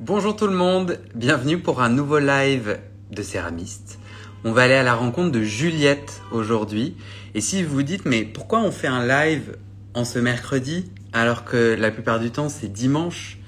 [0.00, 2.78] Bonjour tout le monde, bienvenue pour un nouveau live
[3.10, 3.98] de céramiste.
[4.44, 6.96] On va aller à la rencontre de Juliette aujourd'hui.
[7.34, 9.56] Et si vous vous dites, mais pourquoi on fait un live
[9.94, 13.38] en ce mercredi alors que la plupart du temps c'est dimanche?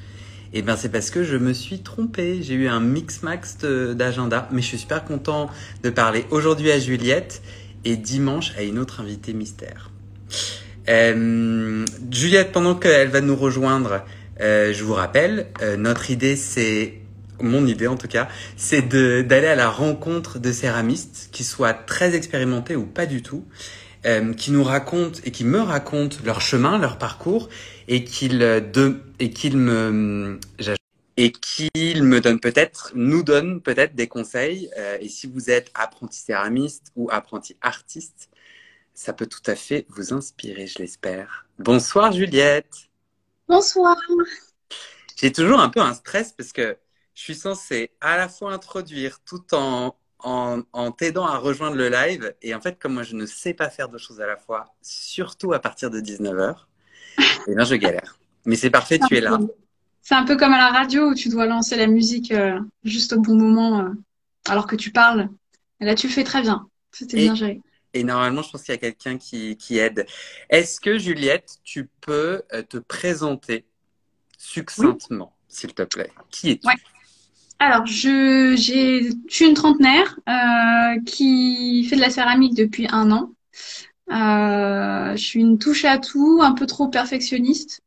[0.52, 2.42] Eh bien c'est parce que je me suis trompé.
[2.42, 5.48] J'ai eu un mix-max d'agenda, mais je suis super content
[5.84, 7.42] de parler aujourd'hui à Juliette
[7.84, 9.92] et dimanche à une autre invitée mystère.
[10.88, 14.02] Euh, Juliette, pendant qu'elle va nous rejoindre,
[14.40, 16.94] euh, je vous rappelle, euh, notre idée, c'est
[17.40, 22.14] mon idée en tout cas, c'est d'aller à la rencontre de céramistes qui soient très
[22.14, 23.44] expérimentés ou pas du tout,
[24.06, 27.48] euh, qui nous racontent et qui me racontent leur chemin, leur parcours,
[27.88, 28.42] et qu'ils
[29.18, 30.38] et qu'ils me
[31.16, 34.70] et qu'ils me donnent peut-être, nous donnent peut-être des conseils.
[35.00, 38.30] et si vous êtes apprenti céramiste ou apprenti artiste,
[38.94, 41.46] ça peut tout à fait vous inspirer, je l'espère.
[41.58, 42.89] Bonsoir Juliette.
[43.50, 43.96] Bonsoir.
[45.16, 46.78] J'ai toujours un peu un stress parce que
[47.14, 51.88] je suis censée à la fois introduire tout en, en, en t'aidant à rejoindre le
[51.88, 52.34] live.
[52.42, 54.74] Et en fait, comme moi, je ne sais pas faire deux choses à la fois,
[54.82, 56.68] surtout à partir de 19h,
[57.48, 58.18] eh bien, je galère.
[58.46, 59.38] Mais c'est parfait, tu es là.
[60.02, 63.12] C'est un peu comme à la radio où tu dois lancer la musique euh, juste
[63.12, 63.90] au bon moment euh,
[64.48, 65.28] alors que tu parles.
[65.80, 66.68] Et là, tu le fais très bien.
[66.92, 67.60] C'était bien géré.
[67.92, 70.06] Et normalement, je pense qu'il y a quelqu'un qui, qui, aide.
[70.48, 73.66] Est-ce que, Juliette, tu peux euh, te présenter
[74.38, 76.12] succinctement, s'il te plaît?
[76.30, 76.66] Qui es-tu?
[76.66, 76.74] Ouais.
[77.58, 83.34] Alors, je, je suis une trentenaire euh, qui fait de la céramique depuis un an.
[84.10, 87.82] Euh, je suis une touche à tout, un peu trop perfectionniste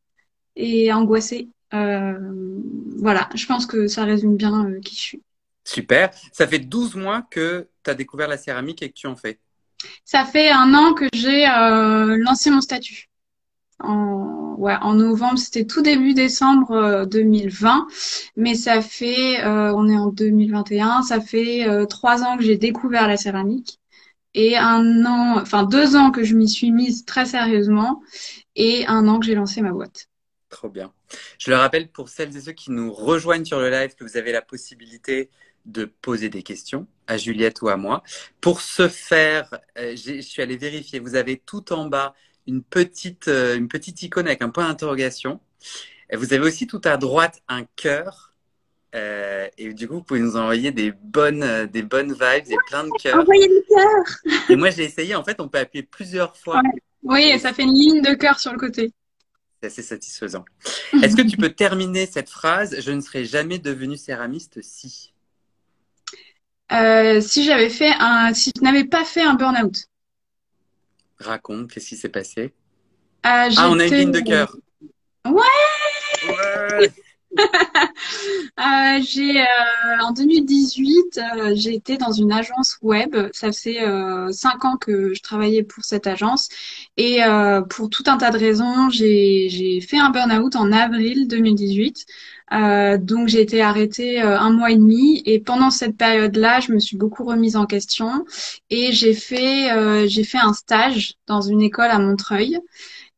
[0.56, 1.50] et angoissée.
[1.74, 2.14] Euh,
[2.98, 5.24] voilà, je pense que ça résume bien qui je suis.
[5.66, 6.12] Super.
[6.32, 9.40] Ça fait 12 mois que tu as découvert la céramique et que tu en fais.
[10.06, 13.10] Ça fait un an que j'ai euh, lancé mon statut.
[13.80, 17.88] En, novembre, c'était tout début décembre euh, 2020,
[18.38, 22.58] mais ça fait, euh, on est en 2021, ça fait euh, trois ans que j'ai
[22.58, 23.80] découvert la céramique
[24.34, 28.02] et un an, enfin deux ans que je m'y suis mise très sérieusement
[28.56, 30.08] et un an que j'ai lancé ma boîte.
[30.50, 30.94] Trop bien.
[31.40, 34.18] Je le rappelle pour celles et ceux qui nous rejoignent sur le live que vous
[34.18, 35.30] avez la possibilité
[35.66, 38.04] de poser des questions à Juliette ou à moi.
[38.42, 41.00] Pour ce faire, euh, je suis allé vérifier.
[41.00, 42.14] Vous avez tout en bas
[42.48, 45.40] une petite, euh, une petite icône avec un point d'interrogation.
[46.12, 48.34] Vous avez aussi tout à droite un cœur.
[48.96, 52.84] Euh, et du coup, vous pouvez nous envoyer des bonnes, des bonnes vibes et plein
[52.84, 53.20] de cœurs.
[53.20, 54.50] Envoyez des cœurs.
[54.50, 55.16] et moi, j'ai essayé.
[55.16, 56.58] En fait, on peut appuyer plusieurs fois.
[56.58, 56.82] Ouais.
[57.04, 58.94] Oui, et ça fait une ligne de cœur sur le côté.
[59.62, 60.46] C'est assez satisfaisant.
[61.02, 62.80] Est-ce que tu peux terminer cette phrase?
[62.80, 65.13] Je ne serais jamais devenue céramiste si.
[66.72, 69.86] Euh, si j'avais fait un, si je n'avais pas fait un burn-out.
[71.20, 72.54] Raconte, qu'est-ce qui s'est passé?
[73.26, 74.56] Euh, Ah, on a une ligne de cœur.
[75.26, 75.42] Ouais.
[76.28, 76.92] ouais
[78.60, 79.46] euh, j'ai euh,
[80.02, 83.16] en 2018, euh, j'ai été dans une agence web.
[83.34, 86.50] Ça fait euh, cinq ans que je travaillais pour cette agence
[86.98, 87.20] et
[87.70, 92.06] pour tout un tas de raisons, j'ai fait un burn-out en avril 2018.
[92.52, 96.80] Euh, donc j'ai été arrêtée un mois et demi et pendant cette période-là, je me
[96.80, 98.26] suis beaucoup remise en question
[98.70, 102.60] et j'ai fait un stage dans une école à Montreuil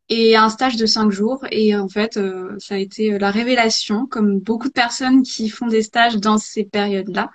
[0.09, 1.45] et un stage de cinq jours.
[1.51, 2.19] Et en fait
[2.59, 6.63] ça a été la révélation comme beaucoup de personnes qui font des stages dans ces
[6.63, 7.31] périodes-là.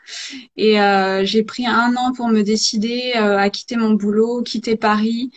[0.57, 0.77] Et
[1.25, 5.31] j'ai pris un an pour me décider à quitter mon boulot, quitter Paris.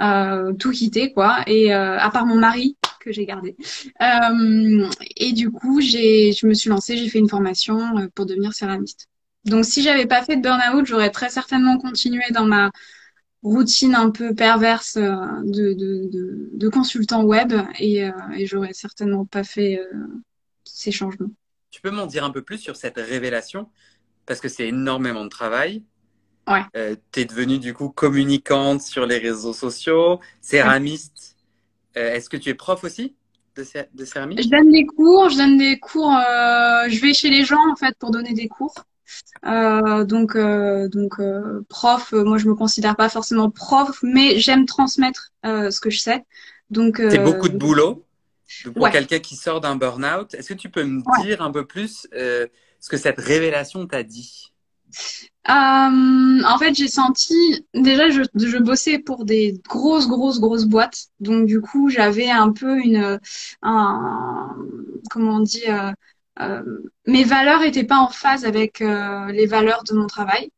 [0.00, 1.42] Euh, tout quitter quoi.
[1.46, 3.56] Et euh, à part mon mari que j'ai gardé.
[4.02, 8.54] Euh, et du coup j'ai je me suis lancée j'ai fait une formation pour devenir
[8.54, 9.08] céramiste.
[9.44, 12.70] Donc si j'avais pas fait de burn-out j'aurais très certainement continué dans ma
[13.42, 19.44] routine un peu perverse de, de, de, de consultant web et, et j'aurais certainement pas
[19.44, 19.80] fait
[20.64, 21.30] ces changements
[21.70, 23.68] tu peux m'en dire un peu plus sur cette révélation?
[24.26, 25.82] Parce que c'est énormément de travail
[26.48, 26.62] Ouais.
[26.74, 31.36] Euh, tu es devenue du coup communicante sur les réseaux sociaux, céramiste.
[31.94, 32.02] Ouais.
[32.02, 33.14] Euh, Est-ce que tu es prof aussi
[33.54, 37.14] de, cé de, céramique Je donne des cours, je donne des cours, euh, je vais
[37.14, 38.74] chez les gens en fait pour donner des cours.
[39.46, 41.20] Euh, donc donc
[41.68, 46.24] prof, moi je me considère pas forcément prof, mais j'aime transmettre ce que je sais.
[46.70, 48.04] Donc c'est beaucoup de boulot.
[48.64, 48.90] Donc, pour ouais.
[48.90, 51.22] quelqu'un qui sort d'un burn-out, est-ce que tu peux me ouais.
[51.22, 54.50] dire un peu plus ce que cette révélation t'a dit?
[55.48, 55.52] Euh,
[56.44, 61.46] en fait, j'ai senti déjà je, je bossais pour des grosses grosses grosses boîtes, donc
[61.46, 63.18] du coup j'avais un peu une
[63.62, 64.54] un,
[65.10, 65.92] comment on dit euh, euh,
[67.06, 70.50] mes valeurs étaient pas en phase avec euh, les valeurs de mon travail.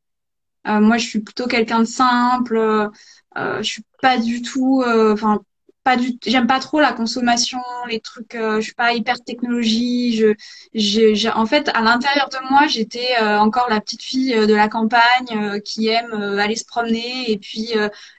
[0.67, 2.91] Euh, moi, je suis plutôt quelqu'un de simple.
[3.37, 4.83] je suis pas du tout.
[4.87, 5.41] Enfin,
[5.85, 7.59] pas du, j'aime pas trop la consommation,
[7.89, 10.17] les trucs, euh, je suis pas hyper technologie.
[10.17, 10.35] Je,
[10.75, 14.55] j'ai, en fait, à l'intérieur de moi, j'étais euh, encore la petite fille euh, de
[14.55, 17.73] la campagne qui aime aller se promener et puis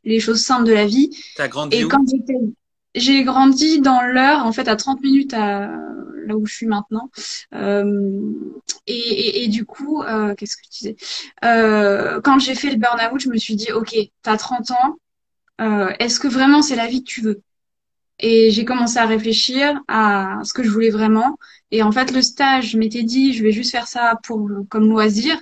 [0.03, 1.09] les choses simples de la vie.
[1.35, 1.89] T'as grandi et où?
[1.89, 2.39] quand j'étais,
[2.95, 5.69] j'ai grandi dans l'heure, en fait, à 30 minutes à
[6.25, 7.09] là où je suis maintenant.
[8.87, 10.03] Et, et, du coup,
[10.37, 10.95] qu'est-ce que tu disais?
[11.41, 14.97] Quand j'ai fait le burn-out, je me suis dit, ok, t'as 30 ans.
[15.99, 17.41] Est-ce que vraiment c'est la vie que tu veux?
[18.19, 21.37] Et j'ai commencé à réfléchir à ce que je voulais vraiment.
[21.71, 24.89] Et en fait, le stage, je m'étais dit, je vais juste faire ça pour comme
[24.89, 25.37] loisir.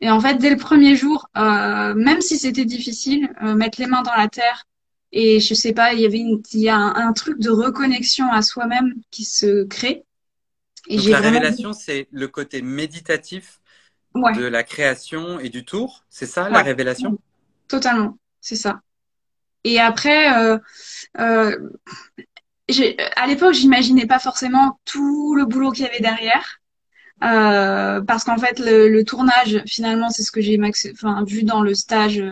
[0.00, 3.86] Et en fait, dès le premier jour, euh, même si c'était difficile, euh, mettre les
[3.86, 4.64] mains dans la terre
[5.12, 8.30] et je sais pas, il y avait une, il y a un, truc de reconnexion
[8.30, 10.04] à soi-même qui se crée.
[10.88, 13.60] Et Donc la révélation, c'est le côté méditatif
[14.14, 16.04] de la création et du tour.
[16.08, 17.18] C'est ça, la révélation?
[17.68, 18.80] Totalement, c'est ça.
[19.64, 20.58] Et après, euh,
[21.18, 21.70] euh,
[23.16, 26.60] à l'époque, j'imaginais pas forcément tout le boulot qu'il y avait derrière.
[27.24, 30.58] Euh, parce qu'en fait, le, tournage, finalement, c'est ce que j'ai
[30.92, 32.22] enfin, vu dans le stage.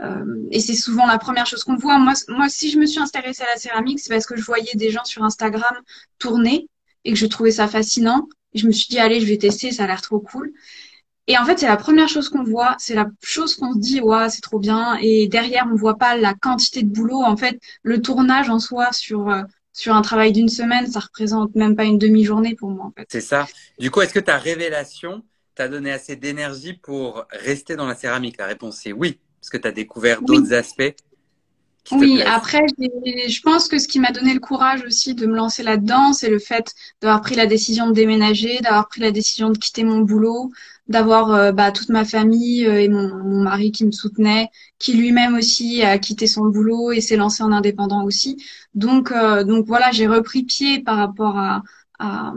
[0.00, 1.98] Euh, et c'est souvent la première chose qu'on voit.
[1.98, 4.74] Moi, moi, si je me suis intéressée à la céramique, c'est parce que je voyais
[4.74, 5.74] des gens sur Instagram
[6.18, 6.68] tourner
[7.04, 8.28] et que je trouvais ça fascinant.
[8.54, 10.52] Je me suis dit, allez, je vais tester, ça a l'air trop cool.
[11.28, 14.00] Et en fait, c'est la première chose qu'on voit, c'est la chose qu'on se dit,
[14.00, 14.98] ouais, c'est trop bien.
[15.00, 17.22] Et derrière, on voit pas la quantité de boulot.
[17.22, 21.54] En fait, le tournage en soi sur euh, sur un travail d'une semaine, ça représente
[21.54, 22.86] même pas une demi-journée pour moi.
[22.86, 23.06] En fait.
[23.10, 23.46] C'est ça.
[23.78, 25.22] Du coup, est-ce que ta révélation
[25.54, 28.36] t'a donné assez d'énergie pour rester dans la céramique?
[28.38, 30.94] La réponse est oui, parce que tu as découvert d'autres aspects.
[31.90, 35.62] Oui, après, je pense que ce qui m'a donné le courage aussi de me lancer
[35.62, 39.58] là-dedans, c'est le fait d'avoir pris la décision de déménager, d'avoir pris la décision de
[39.58, 40.52] quitter mon boulot,
[40.88, 44.48] d'avoir euh, bah, toute ma famille euh, et mon, mari qui me soutenait,
[44.78, 48.42] qui lui-même aussi a quitté son boulot et s'est lancé en indépendant aussi.
[48.74, 51.62] Donc, euh, donc voilà, j'ai repris pied par rapport à,
[51.98, 52.32] à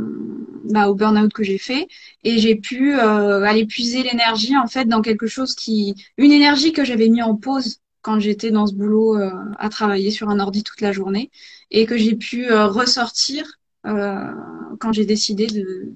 [0.65, 1.87] bah, au burn-out que j'ai fait
[2.23, 6.83] et j'ai pu aller puiser l'énergie en fait dans quelque chose qui, une énergie que
[6.83, 9.17] j'avais mis en pause quand j'étais dans ce boulot
[9.57, 11.31] à travailler sur un ordi toute la journée
[11.71, 15.91] et que j'ai pu ressortir quand j'ai décidé de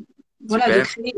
[0.48, 1.14] voilà de créer.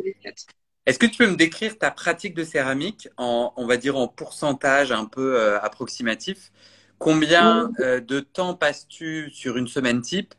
[0.85, 4.07] Est-ce que tu peux me décrire ta pratique de céramique en, on va dire, en
[4.07, 6.51] pourcentage un peu euh, approximatif?
[6.97, 10.33] Combien euh, de temps passes-tu sur une semaine type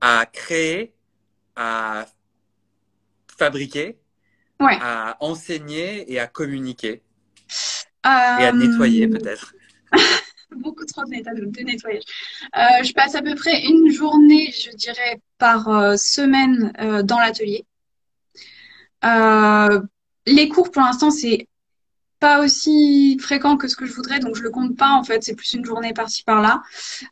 [0.00, 0.94] à créer,
[1.56, 2.06] à
[3.38, 3.98] fabriquer,
[4.60, 7.02] à enseigner et à communiquer?
[8.04, 9.54] Et à nettoyer euh, peut-être
[10.56, 12.04] Beaucoup trop de nettoyage.
[12.54, 16.72] je passe à peu près une journée, je dirais, par semaine
[17.04, 17.66] dans l'atelier.
[19.04, 19.80] Euh,
[20.26, 21.48] les cours, pour l'instant, c'est
[22.18, 25.22] pas aussi fréquent que ce que je voudrais, donc je le compte pas en fait.
[25.22, 26.62] C'est plus une journée par-ci par-là.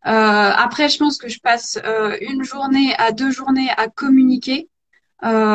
[0.07, 4.69] Euh, après, je pense que je passe euh, une journée à deux journées à communiquer,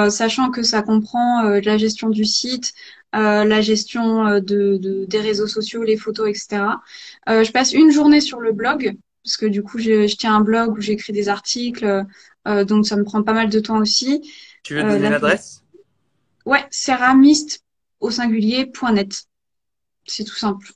[0.09, 2.73] sachant que ça comprend la gestion du site,
[3.13, 6.81] la gestion de, des réseaux sociaux, les photos, etc.
[7.27, 10.41] je passe une journée sur le blog parce que du coup, je, je tiens un
[10.41, 12.05] blog où j'écris des articles,
[12.45, 14.21] donc ça me prend pas mal de temps aussi.
[14.63, 15.63] Tu veux donner l'adresse?
[16.45, 17.63] Ouais, céramiste
[17.99, 19.25] au singulier.net.
[20.05, 20.71] C'est tout simple.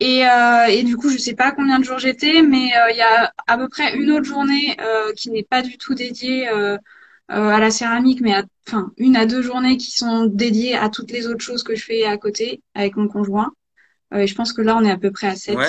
[0.00, 2.96] Et, euh, et, du coup, je sais pas combien de jours j'étais, mais euh, il
[2.96, 6.48] y a à peu près une autre journée euh, qui n'est pas du tout dédiée
[6.48, 6.76] euh,
[7.28, 11.10] à la céramique, mais à, enfin une à deux journées qui sont dédiées à toutes
[11.10, 13.52] les autres choses que je fais à côté avec mon conjoint.
[14.14, 15.56] et je pense que là, on est à peu près à 7.
[15.56, 15.66] Ouais.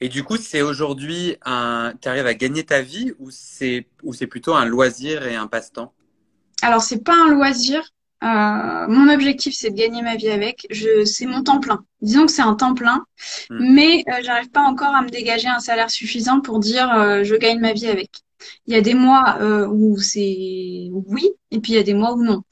[0.00, 4.12] Et du coup, c'est aujourd'hui un, tu arrives à gagner ta vie ou c'est ou
[4.12, 5.92] c'est plutôt un loisir et un passe-temps?
[6.62, 7.82] Alors c'est pas un loisir,
[8.24, 10.66] euh, mon objectif, c'est de gagner ma vie avec.
[10.70, 11.84] Je, c'est mon temps plein.
[12.00, 13.04] Disons que c'est un temps plein,
[13.50, 13.74] hmm.
[13.74, 17.34] mais euh, j'arrive pas encore à me dégager un salaire suffisant pour dire euh, je
[17.34, 18.10] gagne ma vie avec.
[18.66, 19.38] Il y a des mois
[19.70, 22.42] où c'est oui, et puis il y a des mois où non.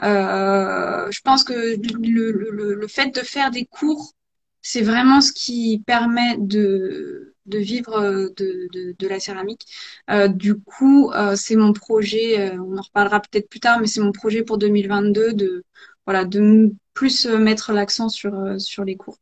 [0.00, 4.12] je pense que le, le, le fait de faire des cours,
[4.60, 9.66] c'est vraiment ce qui permet de de vivre euh, de, de, de la céramique.
[10.10, 14.00] Euh, du coup, euh, c'est mon projet, on en reparlera peut-être plus tard, mais c'est
[14.00, 15.64] mon projet pour 2022 de,
[16.06, 19.18] voilà, de plus mettre l'accent sur, sur les cours.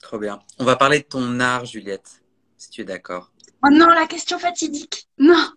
[0.00, 0.38] Trop bien.
[0.58, 2.22] On va parler de ton art, Juliette,
[2.56, 3.32] si tu es d'accord.
[3.64, 5.08] Oh non, la question fatidique.
[5.18, 5.48] Non.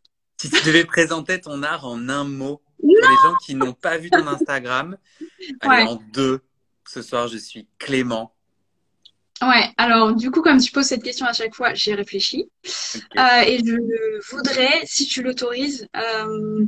[0.42, 4.00] Si tu devais présenter ton art en un mot pour les gens qui n'ont pas
[4.00, 4.98] vu ton Instagram,
[5.60, 6.42] allez, en deux.
[6.88, 8.34] Ce soir, je suis Clément.
[9.44, 12.50] Ouais, alors du coup, comme tu poses cette question à chaque fois, j'ai réfléchi.
[12.66, 16.66] Euh, et je voudrais, si tu l'autorises, euh,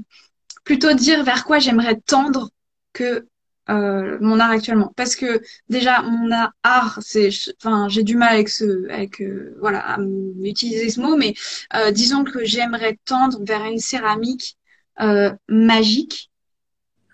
[0.64, 2.52] plutôt dire vers quoi j'aimerais tendre
[2.94, 3.28] que
[3.70, 4.92] euh, mon art actuellement.
[4.98, 6.30] Parce que déjà mon
[6.64, 9.98] art c'est enfin j'ai du mal avec ce avec euh, voilà à
[10.44, 11.34] utiliser ce mot mais
[11.74, 14.58] euh, disons que j'aimerais tendre vers une céramique
[15.48, 16.30] magique.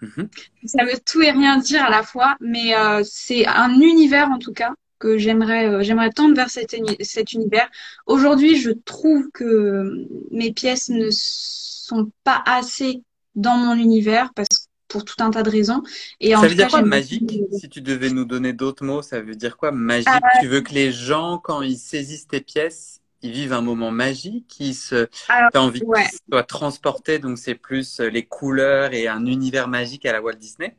[0.02, 0.28] Mm-hmm.
[0.66, 4.54] ça veut tout et rien dire à la fois mais c'est un univers en tout
[4.54, 7.70] cas que j'aimerais j'aimerais tendre vers cet, cet univers.
[8.06, 13.04] Aujourd'hui je trouve que mes pièces ne sont pas assez
[13.36, 15.82] dans mon univers parce que pour tout un tas de raisons.
[16.20, 19.36] Et ça veut dire quoi magique Si tu devais nous donner d'autres mots, ça veut
[19.36, 23.32] dire quoi magique euh, Tu veux que les gens, quand ils saisissent tes pièces, ils
[23.32, 26.04] vivent un moment magique, ils se, t'as envie ouais.
[26.04, 30.22] qu'ils soient transportés, donc c'est plus euh, les couleurs et un univers magique à la
[30.22, 30.76] Walt Disney?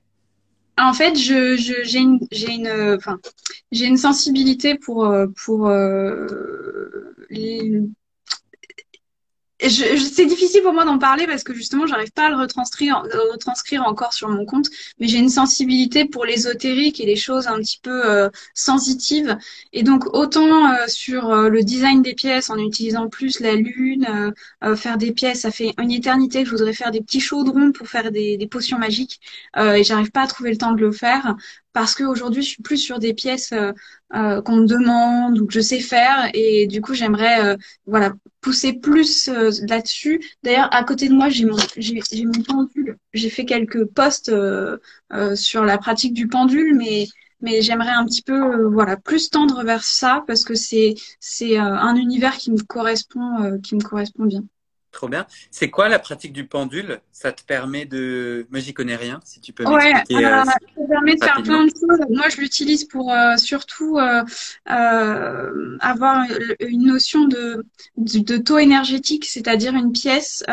[0.76, 3.18] En fait, je, j'ai une, j'ai une, enfin,
[3.70, 5.68] j'ai une sensibilité pour, euh, pour
[7.28, 7.82] les,
[9.68, 13.82] c'est difficile pour moi d'en parler parce que justement, j'arrive pas à le retranscrire, retranscrire
[13.86, 14.68] encore sur mon compte.
[14.98, 19.36] Mais j'ai une sensibilité pour l'ésotérique et les choses un petit peu euh, sensitives.
[19.72, 24.06] Et donc, autant euh, sur euh, le design des pièces, en utilisant plus la lune,
[24.76, 27.88] faire des pièces, ça fait une éternité que je voudrais faire des petits chaudrons pour
[27.88, 29.20] faire des, des potions magiques.
[29.56, 31.34] et j'arrive pas à trouver le temps de le faire
[31.72, 33.52] parce qu'aujourd'hui, je suis plus sur des pièces
[34.12, 36.30] euh, qu'on me demande ou que je sais faire.
[36.34, 40.20] Et du coup j'aimerais euh, voilà pousser plus euh, là-dessus.
[40.42, 42.96] D'ailleurs à côté de moi j'ai mon j'ai, mon pendule.
[43.12, 44.32] J'ai fait quelques posts
[45.34, 47.06] sur la pratique du pendule mais
[47.40, 51.94] mais j'aimerais un petit peu voilà plus tendre vers ça parce que c'est c'est un
[51.94, 54.42] univers qui me correspond qui me correspond bien
[54.92, 55.26] Trop bien.
[55.52, 57.00] C'est quoi la pratique du pendule?
[57.12, 58.46] Ça te permet de.
[58.50, 59.20] Moi, j'y connais rien.
[59.24, 60.26] Si tu peux ouais, m'expliquer.
[60.26, 60.56] Euh, ça
[60.88, 62.00] permet de faire plein de choses.
[62.10, 64.24] Moi, je l'utilise pour euh, surtout euh,
[64.68, 66.26] euh, avoir
[66.58, 67.64] une notion de,
[67.96, 70.44] de, taux énergétique, c'est-à-dire une pièce.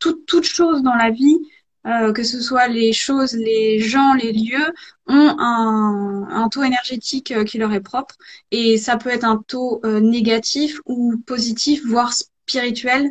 [0.00, 1.38] toute, toute chose dans la vie,
[1.84, 4.72] que ce soit les choses, les gens, les lieux,
[5.06, 8.16] ont un, un taux énergétique qui leur est propre.
[8.50, 12.12] Et ça peut être un taux négatif ou positif, voire
[12.46, 13.10] spirituel.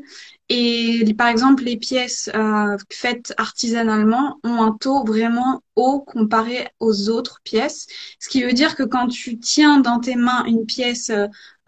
[0.49, 7.09] Et par exemple, les pièces euh, faites artisanalement ont un taux vraiment haut comparé aux
[7.09, 7.87] autres pièces.
[8.19, 11.11] Ce qui veut dire que quand tu tiens dans tes mains une pièce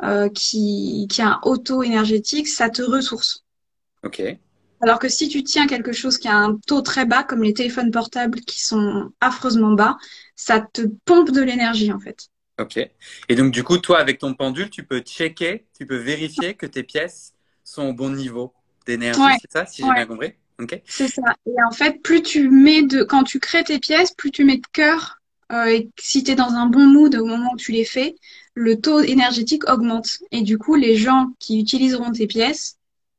[0.03, 3.43] euh, qui, qui a un haut taux énergétique, ça te ressource.
[4.03, 4.21] Ok.
[4.81, 7.53] Alors que si tu tiens quelque chose qui a un taux très bas, comme les
[7.53, 9.97] téléphones portables qui sont affreusement bas,
[10.35, 12.27] ça te pompe de l'énergie en fait.
[12.59, 12.77] Ok.
[13.29, 16.65] Et donc du coup, toi, avec ton pendule, tu peux checker, tu peux vérifier que
[16.65, 17.34] tes pièces
[17.65, 18.53] sont au bon niveau
[18.85, 20.33] d'énergie, c'est ça, si j'ai bien compris?
[20.85, 21.35] C'est ça.
[21.45, 24.57] Et en fait, plus tu mets de, quand tu crées tes pièces, plus tu mets
[24.57, 25.19] de cœur,
[25.51, 28.15] euh, et si tu es dans un bon mood au moment où tu les fais,
[28.53, 30.19] le taux énergétique augmente.
[30.31, 32.77] Et du coup, les gens qui utiliseront tes pièces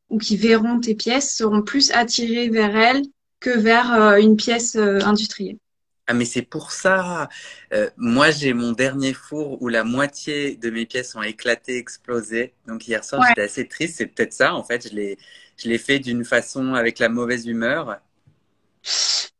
[0.08, 3.02] ou qui verront tes pièces seront plus attirés vers elles
[3.40, 5.58] que vers euh, une pièce euh, industrielle.
[6.08, 7.28] Ah mais c'est pour ça.
[7.72, 12.54] Euh, moi j'ai mon dernier four où la moitié de mes pièces ont éclaté, explosé.
[12.66, 13.96] Donc hier soir j'étais assez triste.
[13.98, 14.88] C'est peut-être ça en fait.
[14.88, 15.18] Je l'ai,
[15.56, 18.00] je l'ai fait d'une façon avec la mauvaise humeur.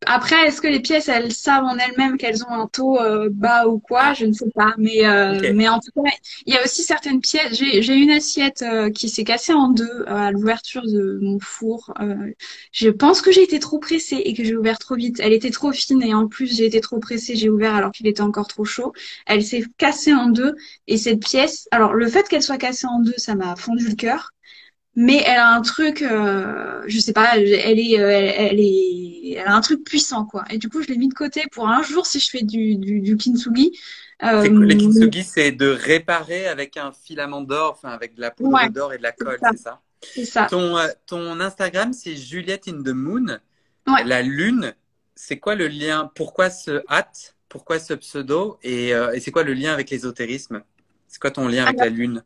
[0.09, 3.67] Après, est-ce que les pièces, elles savent en elles-mêmes qu'elles ont un taux euh, bas
[3.67, 4.15] ou quoi?
[4.15, 4.75] Je ne sais pas.
[4.79, 6.11] Mais, euh, mais en tout cas,
[6.47, 7.55] il y a aussi certaines pièces.
[7.59, 11.93] J'ai une assiette euh, qui s'est cassée en deux à l'ouverture de mon four.
[12.73, 15.19] je pense que j'ai été trop pressée et que j'ai ouvert trop vite.
[15.21, 17.35] Elle était trop fine et en plus, j'ai été trop pressée.
[17.35, 18.93] J'ai ouvert alors qu'il était encore trop chaud.
[19.27, 20.55] Elle s'est cassée en deux.
[20.87, 23.95] Et cette pièce, alors le fait qu'elle soit cassée en deux, ça m'a fondu le
[23.95, 24.33] cœur
[24.97, 29.47] mais elle a un truc, euh, je sais pas, elle est, euh, elle, est, elle
[29.47, 30.45] a un truc puissant quoi.
[30.51, 32.77] Et du coup, je l'ai mis de côté pour un jour si je fais du,
[32.77, 33.79] du, du kintsugi.
[34.23, 38.69] Euh, le kintsugi, c'est de réparer avec un filament d'or, enfin avec de la poudre
[38.71, 39.81] d'or et de la colle, c'est ça.
[40.01, 40.47] C'est ça.
[40.49, 43.39] Ton, euh, ton Instagram, c'est Juliette in the Moon.
[44.05, 44.75] La lune,
[45.15, 46.11] c'est quoi le lien?
[46.15, 48.59] Pourquoi ce hâte Pourquoi ce pseudo?
[48.63, 50.63] Et, et c'est quoi le lien avec l'ésotérisme?
[51.07, 52.25] C'est quoi ton lien avec la lune?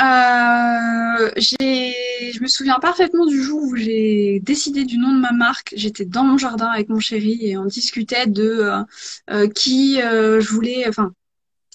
[0.00, 5.74] Euh, je me souviens parfaitement du jour où j'ai décidé du nom de ma marque.
[5.76, 8.82] J'étais dans mon jardin avec mon chéri et on discutait de euh,
[9.30, 11.12] euh, qui euh, je voulais, enfin,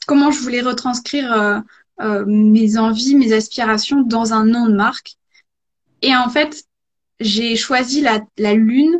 [0.07, 1.63] comment je voulais retranscrire
[2.25, 5.15] mes envies, mes aspirations dans un nom de marque.
[6.01, 6.63] Et en fait,
[7.19, 8.99] j'ai choisi la, la lune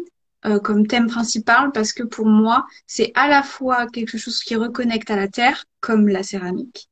[0.62, 5.10] comme thème principal parce que pour moi, c'est à la fois quelque chose qui reconnecte
[5.10, 6.90] à la terre, comme la céramique,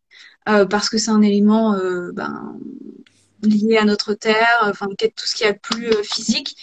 [0.49, 2.57] euh, parce que c'est un élément euh, ben,
[3.43, 6.55] lié à notre terre, enfin tout ce qui est plus euh, physique,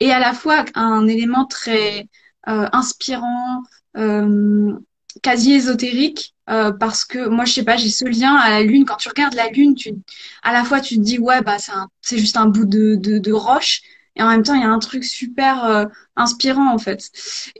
[0.00, 2.08] et à la fois un élément très
[2.48, 3.62] inspirant,
[5.22, 8.84] quasi ésotérique, parce que moi je sais pas, j'ai ce lien à la lune.
[8.84, 9.92] Quand tu regardes la lune, tu,
[10.42, 11.56] à la fois tu te dis ouais bah
[12.02, 13.82] c'est juste un bout de, roche,
[14.16, 15.84] et en même temps il y a un truc super euh,
[16.16, 17.10] inspirant en fait.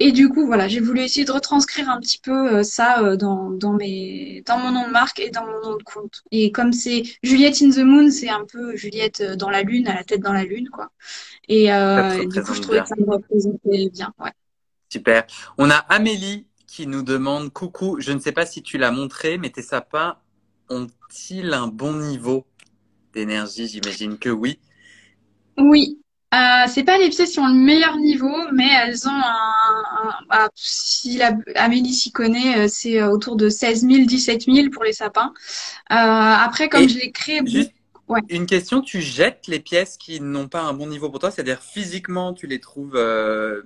[0.01, 3.17] Et du coup voilà, j'ai voulu essayer de retranscrire un petit peu euh, ça euh,
[3.17, 6.23] dans dans mes dans mon nom de marque et dans mon nom de compte.
[6.31, 9.95] Et comme c'est Juliette in the Moon, c'est un peu Juliette dans la lune, à
[9.95, 10.91] la tête dans la lune quoi.
[11.49, 14.13] Et, et du coup je trouvais que ça me représentait bien.
[14.19, 14.33] Ouais.
[14.89, 15.27] Super.
[15.59, 19.39] On a Amélie qui nous demande coucou, je ne sais pas si tu l'as montré,
[19.39, 20.17] mais tes sapins
[20.69, 22.45] ont-ils un bon niveau
[23.13, 23.69] d'énergie?
[23.69, 24.59] J'imagine que oui.
[25.57, 26.01] Oui.
[26.35, 30.49] Euh, c'est pas les pièces qui ont le meilleur niveau, mais elles ont un, bah,
[30.55, 34.83] si la, Amélie s'y connaît, euh, c'est euh, autour de 16 000, 17 000 pour
[34.83, 35.33] les sapins.
[35.93, 37.41] Euh, après, comme je l'ai créé,
[38.09, 38.21] ouais.
[38.29, 41.63] Une question, tu jettes les pièces qui n'ont pas un bon niveau pour toi, c'est-à-dire
[41.63, 43.63] physiquement tu les trouves euh,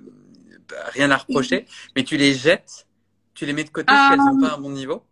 [0.93, 1.65] rien à reprocher,
[1.95, 2.87] mais tu les jettes,
[3.33, 5.03] tu les mets de côté si elles n'ont pas un bon niveau?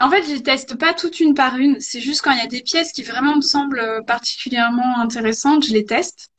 [0.00, 1.80] En fait, je teste pas toutes une par une.
[1.80, 5.72] C'est juste quand il y a des pièces qui vraiment me semblent particulièrement intéressantes, je
[5.72, 6.30] les teste.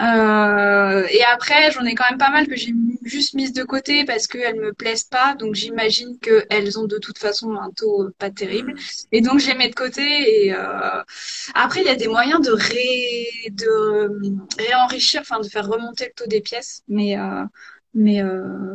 [0.00, 2.72] Euh, et après, j'en ai quand même pas mal que j'ai
[3.02, 5.34] juste mises de côté parce qu'elles me plaisent pas.
[5.34, 8.74] Donc j'imagine qu'elles ont de toute façon un taux pas terrible.
[9.10, 10.44] Et donc je les mets de côté.
[10.44, 11.02] Et euh...
[11.54, 13.50] après, il y a des moyens de ré...
[13.50, 14.10] de
[14.58, 16.82] réenrichir, enfin de faire remonter le taux des pièces.
[16.88, 17.44] Mais euh...
[17.94, 18.74] Mais euh,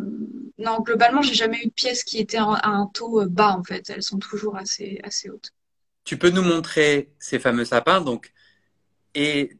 [0.57, 3.63] non, globalement, j'ai jamais eu de pièces qui étaient à un taux euh, bas en
[3.63, 3.89] fait.
[3.89, 5.51] Elles sont toujours assez assez hautes.
[6.03, 8.33] Tu peux nous montrer ces fameux sapins donc
[9.15, 9.57] et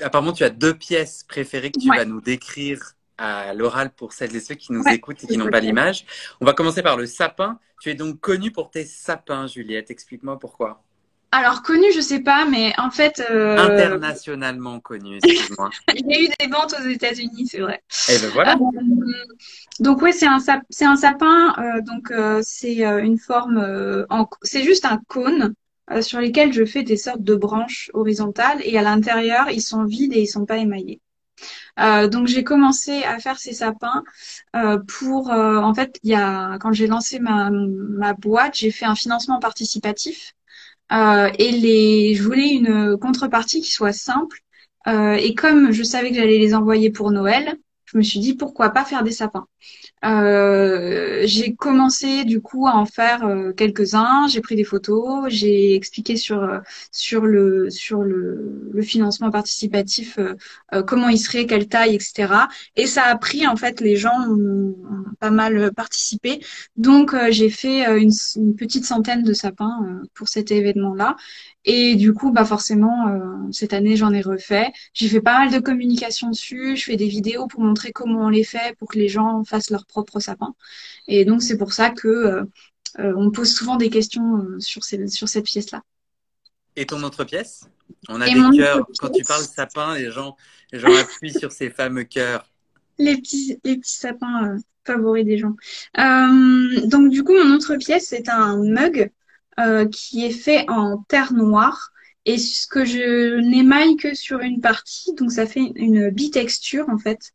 [0.00, 4.34] apparemment tu as deux pièces préférées que tu vas nous décrire à l'oral pour celles
[4.34, 6.04] et ceux qui nous écoutent et qui n'ont pas l'image.
[6.40, 7.60] On va commencer par le sapin.
[7.80, 9.90] Tu es donc connue pour tes sapins, Juliette.
[9.90, 10.83] Explique-moi pourquoi.
[11.36, 13.20] Alors connu, je sais pas, mais en fait.
[13.28, 13.58] Euh...
[13.58, 15.68] Internationalement connu, excuse-moi.
[15.96, 17.82] Il y a eu des ventes aux États-Unis, c'est vrai.
[18.08, 18.54] Et eh ben voilà.
[18.54, 19.34] Euh,
[19.80, 20.62] donc oui, c'est un sap...
[20.70, 21.52] c'est un sapin.
[21.58, 22.12] Euh, donc
[22.44, 24.06] c'est une forme.
[24.10, 24.28] En...
[24.42, 25.54] C'est juste un cône
[26.02, 30.12] sur lequel je fais des sortes de branches horizontales et à l'intérieur ils sont vides
[30.12, 31.00] et ils sont pas émaillés.
[31.76, 34.02] donc j'ai commencé à faire ces sapins
[34.86, 38.94] pour en fait il y a quand j'ai lancé ma ma boîte j'ai fait un
[38.94, 40.34] financement participatif
[40.92, 44.38] euh, et les, je voulais une contrepartie qui soit simple.
[44.86, 48.34] Euh, et comme je savais que j'allais les envoyer pour Noël, je me suis dit
[48.34, 49.46] pourquoi pas faire des sapins.
[50.04, 54.26] Euh, j'ai commencé du coup à en faire euh, quelques-uns.
[54.28, 56.58] J'ai pris des photos, j'ai expliqué sur euh,
[56.92, 62.32] sur le sur le, le financement participatif euh, comment il serait, quelle taille, etc.
[62.76, 64.74] Et ça a pris en fait les gens ont,
[65.20, 66.40] pas mal participé.
[66.76, 68.10] Donc j'ai fait une,
[68.56, 71.16] petite centaine de sapins pour cet événement-là.
[71.64, 73.18] Et du coup, bah forcément,
[73.50, 74.70] cette année, j'en ai refait.
[74.92, 76.76] J'ai fait pas mal de communication dessus.
[76.76, 79.70] Je fais des vidéos pour montrer comment on les fait, pour que les gens fassent
[79.70, 80.54] leur propre sapin.
[81.06, 82.44] Et donc, c'est pour ça que euh,
[82.98, 85.82] euh, on pose souvent des questions euh, sur, ces, sur cette pièce-là.
[86.76, 87.68] Et ton autre pièce?
[88.08, 88.86] On a des cœurs.
[88.98, 90.36] Quand tu parles sapin, les gens,
[90.72, 92.50] les gens appuient sur ces fameux cœurs.
[92.98, 95.54] Les petits, les petits sapins favoris des gens.
[95.96, 99.12] donc, du coup, mon autre pièce, c'est un mug
[99.92, 101.93] qui est fait en terre noire
[102.24, 106.98] et ce que je n'émaille que sur une partie, donc ça fait une bitexture en
[106.98, 107.32] fait,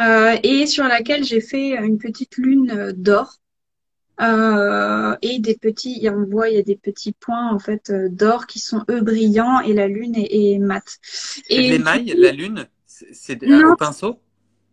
[0.00, 3.34] euh, et sur laquelle j'ai fait une petite lune euh, d'or.
[4.20, 8.08] Euh, et des petits, on voit, il y a des petits points en fait euh,
[8.08, 10.98] d'or qui sont eux brillants et la lune est, est mate.
[11.48, 14.18] Et l'émail, la lune, c'est au pinceau?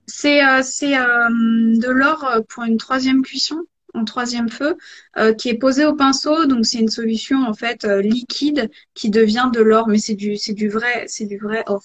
[0.08, 3.64] C'est c'est de l'or pour une troisième cuisson
[3.96, 4.78] en troisième feu,
[5.18, 6.46] euh, qui est posé au pinceau.
[6.46, 10.38] Donc c'est une solution en fait euh, liquide qui devient de l'or, mais c'est du
[10.38, 11.82] c'est du vrai c'est du vrai or.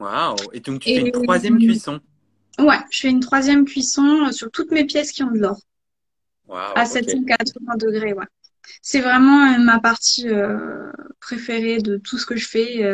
[0.00, 2.00] Waouh Et donc tu fais une troisième cuisson.
[2.58, 5.58] Ouais, je fais une troisième cuisson euh, sur toutes mes pièces qui ont de l'or.
[6.46, 8.26] Wow, à 780 degrés, ouais.
[8.80, 10.26] C'est vraiment ma partie
[11.20, 12.84] préférée de tout ce que je fais.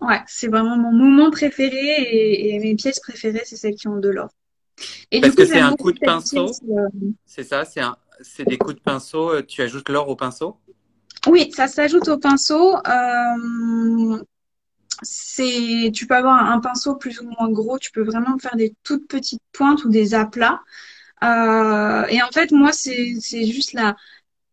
[0.00, 4.08] Ouais, c'est vraiment mon moment préféré et mes pièces préférées, c'est celles qui ont de
[4.08, 4.30] l'or.
[5.10, 6.50] Et Parce que c'est un coup de pinceau.
[7.24, 9.30] C'est ça, c'est un, c'est des coups de pinceau.
[9.30, 10.56] Euh, tu ajoutes l'or au pinceau?
[11.26, 12.76] Oui, ça s'ajoute au pinceau.
[12.76, 14.22] Euh,
[15.02, 17.78] c'est, tu peux avoir un pinceau plus ou moins gros.
[17.78, 20.60] Tu peux vraiment faire des toutes petites pointes ou des aplats.
[21.22, 23.96] Euh, et en fait, moi, c'est, c'est juste la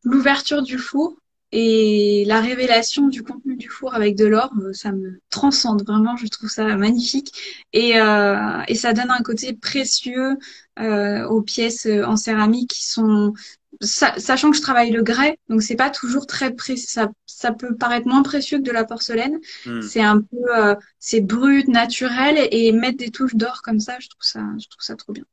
[0.03, 1.15] l'ouverture du four
[1.51, 6.15] et la révélation du contenu du four avec de l'or, euh, ça me transcende vraiment.
[6.15, 7.33] Je trouve ça magnifique
[7.73, 10.37] et, euh, et ça donne un côté précieux
[10.79, 13.33] euh, aux pièces en céramique qui sont,
[13.81, 16.87] sachant que je travaille le grès, donc c'est pas toujours très précieux.
[16.87, 19.39] Ça, ça peut paraître moins précieux que de la porcelaine.
[19.65, 19.81] Hmm.
[19.81, 24.09] C'est un peu, euh, c'est brut, naturel et mettre des touches d'or comme ça, je
[24.09, 25.23] trouve ça, je trouve ça trop bien.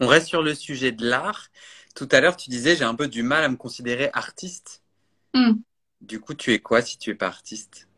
[0.00, 1.48] On reste sur le sujet de l'art.
[1.94, 4.82] Tout à l'heure, tu disais j'ai un peu du mal à me considérer artiste.
[5.34, 5.54] Hmm.
[6.00, 7.88] Du coup, tu es quoi si tu es pas artiste?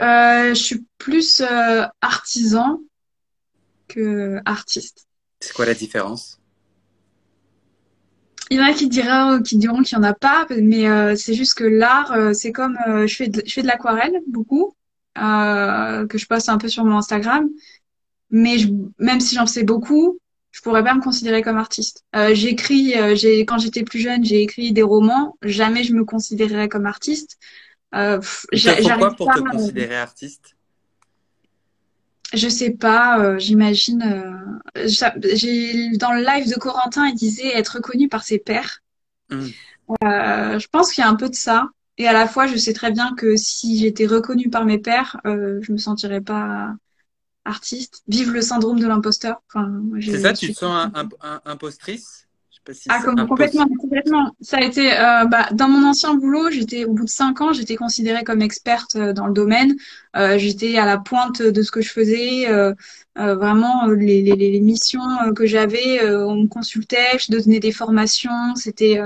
[0.00, 2.80] Euh, je suis plus euh, artisan
[3.88, 5.06] que artiste.
[5.40, 6.40] C'est quoi la différence?
[8.50, 11.16] Il y en a qui diront, qui diront qu'il y en a pas, mais euh,
[11.16, 14.20] c'est juste que l'art, euh, c'est comme euh, je fais de, je fais de l'aquarelle
[14.28, 14.74] beaucoup,
[15.18, 17.48] euh, que je poste un peu sur mon Instagram,
[18.30, 20.18] mais je, même si j'en sais beaucoup,
[20.56, 22.02] je pourrais pas me considérer comme artiste.
[22.16, 26.02] Euh, j'écris, euh, j'ai quand j'étais plus jeune, j'ai écrit des romans, jamais je me
[26.02, 27.36] considérerais comme artiste.
[27.94, 30.56] Euh, pff, Il te j'a- faut j'arrive quoi pour te considérer artiste?
[32.32, 34.50] Je sais pas, euh, j'imagine.
[34.74, 38.80] j'ai dans le live de Corentin, il disait être reconnu par ses pairs.
[39.30, 39.48] Hmm.
[40.00, 41.68] Je pense qu'il y a un peu de ça.
[41.98, 45.20] Et à la fois, je sais très bien que si j'étais reconnue par mes pairs,
[45.26, 46.74] je me sentirais pas
[47.46, 48.02] artiste.
[48.08, 49.36] Vive le syndrome de l'imposteur.
[49.48, 49.70] Enfin,
[50.02, 52.26] C'est ça, tu te sens un, impostrice?
[52.50, 54.36] Je sais pas si ah, comme, complètement, complètement.
[54.40, 57.52] Ça a été, euh, bah, dans mon ancien boulot, j'étais, au bout de cinq ans,
[57.52, 59.74] j'étais considérée comme experte euh, dans le domaine.
[60.16, 62.48] Euh, j'étais à la pointe de ce que je faisais.
[62.48, 62.74] euh,
[63.16, 65.00] vraiment, les, les, les missions
[65.34, 68.54] que j'avais, on me consultait, je donnais des formations.
[68.56, 69.00] C'était,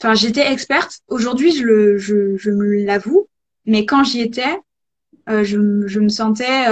[0.00, 1.00] enfin, j'étais experte.
[1.08, 3.28] Aujourd'hui, je le, je, je me l'avoue.
[3.66, 4.58] Mais quand j'y étais,
[5.28, 6.66] je, me- je me sentais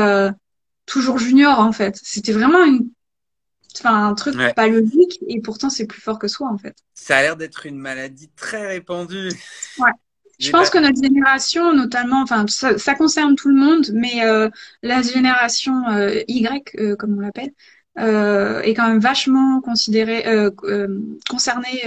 [0.87, 1.99] toujours junior, en fait.
[2.03, 2.91] C'était vraiment une,
[3.79, 4.53] enfin, un truc Ouais.
[4.55, 6.77] pas logique, et pourtant, c'est plus fort que soi, en fait.
[6.95, 9.31] Ça a l'air d'être une maladie très répandue.
[9.79, 9.91] Ouais.
[10.39, 10.79] Je pense pas...
[10.79, 14.49] que notre génération, notamment, enfin, ça, ça concerne tout le monde, mais euh,
[14.83, 17.53] la génération euh, Y, euh, comme on l'appelle,
[17.97, 20.25] est quand même vachement considérée,
[21.29, 21.83] concernée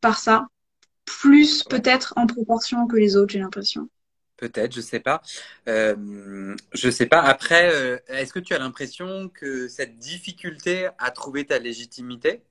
[0.00, 0.48] par ça,
[1.04, 1.80] plus Ouais.
[1.80, 3.88] peut-être en proportion que les autres, j'ai l'impression.
[4.42, 5.22] Peut-être, je sais pas.
[5.68, 7.20] Euh, je sais pas.
[7.20, 12.42] Après, euh, est-ce que tu as l'impression que cette difficulté à trouver ta légitimité,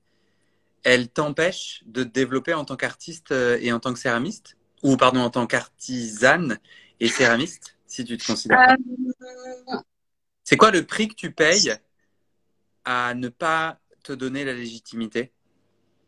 [0.84, 4.56] elle t'empêche de te développer en tant qu'artiste euh, et en tant que céramiste?
[4.82, 6.58] Ou pardon, en tant qu'artisane
[6.98, 8.70] et céramiste, si tu te considères.
[8.70, 9.76] Euh,
[10.44, 11.74] C'est quoi le prix que tu payes
[12.86, 15.30] à ne pas te donner la légitimité?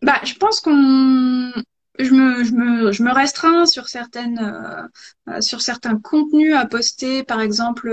[0.01, 1.53] bah, je pense qu'on,
[1.99, 6.67] je me, je me, je me restreins sur certaines, euh, euh, sur certains contenus à
[6.67, 7.89] poster, par exemple.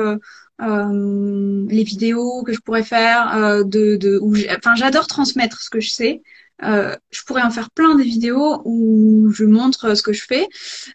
[0.62, 4.20] euh, les vidéos que je pourrais faire de, de
[4.56, 6.22] enfin j'adore transmettre ce que je sais
[6.64, 10.48] Euh, je pourrais en faire plein des vidéos où je montre ce que je fais.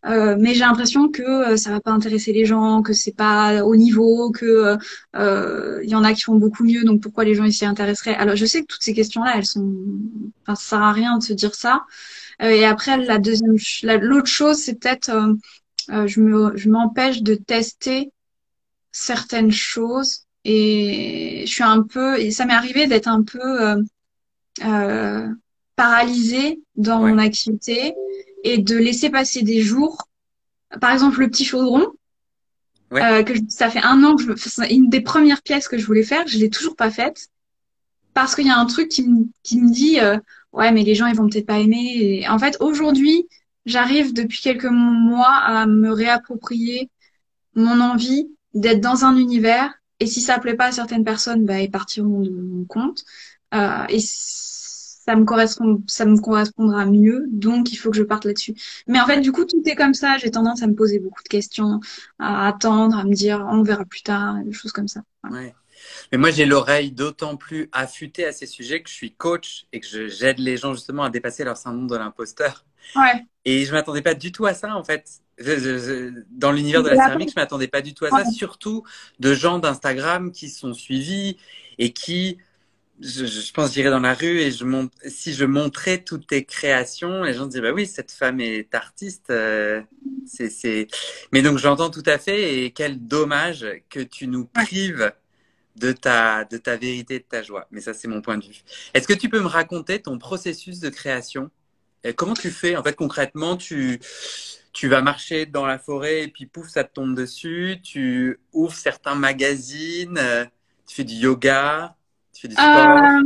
[0.07, 3.65] Euh, mais j'ai l'impression que euh, ça va pas intéresser les gens que c'est pas
[3.65, 4.77] au niveau que euh,
[5.17, 6.85] euh, il y en a qui font beaucoup mieux.
[6.85, 8.15] Donc pourquoi les gens ils s'y intéresseraient?
[8.17, 9.75] Alors je sais que toutes ces questions là elles sont
[10.43, 11.85] enfin ça sert à rien de se dire ça.
[12.43, 13.57] Euh, et après la deuxième
[14.03, 15.35] l'autre chose c'est peut-être euh,
[15.91, 18.11] euh, je me je m'empêche de tester
[18.93, 20.23] certaines choses.
[20.49, 23.83] Et je suis un peu et ça m'est arrivé d'être un peu euh,
[24.65, 25.29] euh,
[25.77, 27.13] paralysée dans Ouais.
[27.13, 27.95] mon activité
[28.45, 30.09] et de laisser passer des jours.
[30.81, 31.87] Par exemple, le petit chaudron,
[32.91, 33.03] Ouais.
[33.05, 35.69] euh, que je- ça fait un an que je, me- c'est une des premières pièces
[35.69, 37.29] que je voulais faire, je l'ai toujours pas faite
[38.15, 40.19] parce qu'il y a un truc qui me, qui me dit euh,
[40.53, 42.21] ouais mais les gens ils vont peut-être pas aimer.
[42.23, 43.29] Et en fait, aujourd'hui,
[43.67, 46.91] j'arrive depuis quelques mois à me réapproprier
[47.55, 49.75] mon envie d'être dans un univers.
[50.01, 53.03] Et si ça plaît pas à certaines personnes, bah, ils partiront de mon compte.
[53.55, 53.99] Euh, et
[55.07, 57.27] ça me correspond, ça me correspondra mieux.
[57.31, 58.55] Donc, il faut que je parte là-dessus.
[58.87, 60.19] Mais en fait, du coup, tout est comme ça.
[60.19, 61.81] J'ai tendance à me poser beaucoup de questions,
[62.19, 65.03] à attendre, à me dire, on verra plus tard, des choses comme ça.
[65.23, 65.47] Voilà.
[65.47, 65.55] Ouais.
[66.11, 69.81] Mais moi, j'ai l'oreille d'autant plus affûtée à ces sujets que je suis coach et
[69.81, 72.65] que j'aide les gens justement à dépasser leur syndrome de l'imposteur.
[72.97, 73.25] Ouais.
[73.45, 75.21] Et je m'attendais pas du tout à ça, en fait.
[75.39, 78.25] Je- je- je- dans l'univers de la céramique, je m'attendais pas du tout à ça,
[78.25, 78.85] surtout
[79.21, 81.37] de gens d'Instagram qui sont suivis
[81.79, 82.39] et qui,
[83.01, 86.45] je, je pense, j'irais dans la rue et je monte, si je montrais toutes tes
[86.45, 89.31] créations, les gens disaient, bah oui, cette femme est artiste.
[89.31, 89.83] euh,
[90.27, 90.89] c'est.
[91.33, 95.13] Mais donc, j'entends tout à fait et quel dommage que tu nous prives
[95.77, 97.67] de ta, de ta vérité de ta joie.
[97.71, 98.63] Mais ça, c'est mon point de vue.
[98.95, 101.51] Est-ce que tu peux me raconter ton processus de création?
[102.05, 102.77] Et comment tu fais?
[102.77, 104.01] En fait, concrètement, tu,
[104.73, 107.79] tu vas marcher dans la forêt et puis pouf, ça te tombe dessus.
[107.83, 110.45] Tu ouvres certains magazines, euh,
[110.87, 111.97] tu fais du yoga,
[112.37, 112.67] tu fais du sport.
[112.67, 113.23] Euh,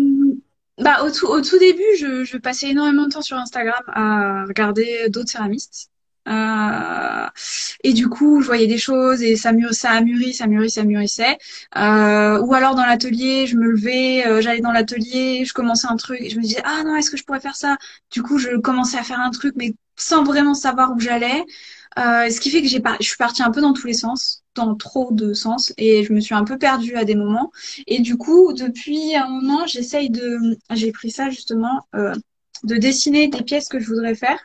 [0.79, 4.45] bah, au tout, au tout début, je, je passais énormément de temps sur Instagram à
[4.47, 5.91] regarder d'autres céramistes.
[6.29, 7.27] Euh,
[7.83, 10.71] et du coup, je voyais des choses et ça, mûr, ça a mûri, ça mûri,
[10.71, 11.39] ça mûrissait.
[11.77, 15.97] Euh, ou alors dans l'atelier, je me levais, euh, j'allais dans l'atelier, je commençais un
[15.97, 17.79] truc et je me disais, ah non, est-ce que je pourrais faire ça?
[18.13, 21.45] Du coup, je commençais à faire un truc, mais sans vraiment savoir où j'allais.
[21.99, 22.97] Euh, ce qui fait que j'ai par...
[23.01, 26.13] je suis partie un peu dans tous les sens, dans trop de sens, et je
[26.13, 27.53] me suis un peu perdue à des moments.
[27.87, 30.39] Et du coup, depuis un moment, j'essaye de,
[30.73, 32.15] j'ai pris ça justement, euh,
[32.65, 34.41] de dessiner des pièces que je voudrais faire.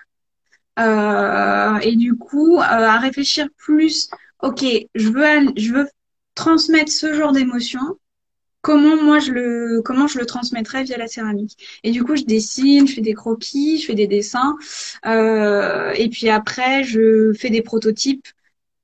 [0.78, 4.10] Euh, et du coup, euh, à réfléchir plus
[4.42, 4.64] ok,
[4.94, 5.88] je veux, je veux
[6.36, 7.98] transmettre ce genre d'émotion.
[8.62, 11.58] Comment moi je le, comment je le transmettrais via la céramique?
[11.84, 14.56] Et du coup, je dessine, je fais des croquis, je fais des dessins,
[15.06, 18.28] et puis après, je fais des prototypes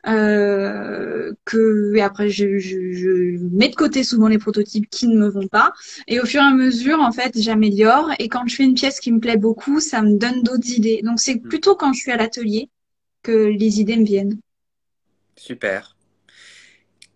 [0.08, 5.18] euh, que et après je, je, je, mets de côté souvent les prototypes qui ne
[5.18, 5.74] me vont pas.
[6.08, 8.12] Et au fur et à mesure en fait j'améliore.
[8.20, 11.02] Et quand je fais une pièce qui me plaît beaucoup ça me donne d'autres idées.
[11.04, 11.42] Donc c'est mm.
[11.42, 12.70] plutôt quand je suis à l'atelier
[13.24, 14.40] que les idées me viennent.
[15.36, 15.96] Super.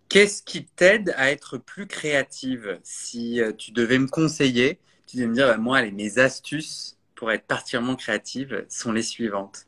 [0.08, 2.78] Qu'est-ce qui t'aide à être plus créative?
[2.84, 6.98] Si euh, tu devais me conseiller tu devais me dire bah, moi allez, mes astuces
[7.14, 9.66] pour être particulièrement créative sont les suivantes.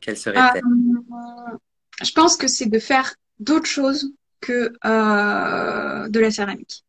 [0.00, 0.62] Quelles seraient-elles?
[0.64, 1.56] Euh,
[2.02, 6.84] je pense que c'est de faire d'autres choses que euh, de la céramique.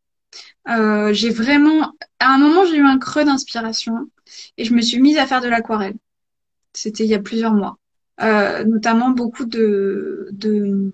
[0.70, 4.10] Euh, j'ai vraiment, à un moment, j'ai eu un creux d'inspiration
[4.58, 5.96] et je me suis mise à faire de l'aquarelle.
[6.74, 7.78] C'était il y a plusieurs mois,
[8.22, 10.92] euh, notamment beaucoup de, de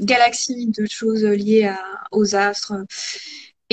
[0.00, 2.74] galaxies, de choses liées à, aux astres.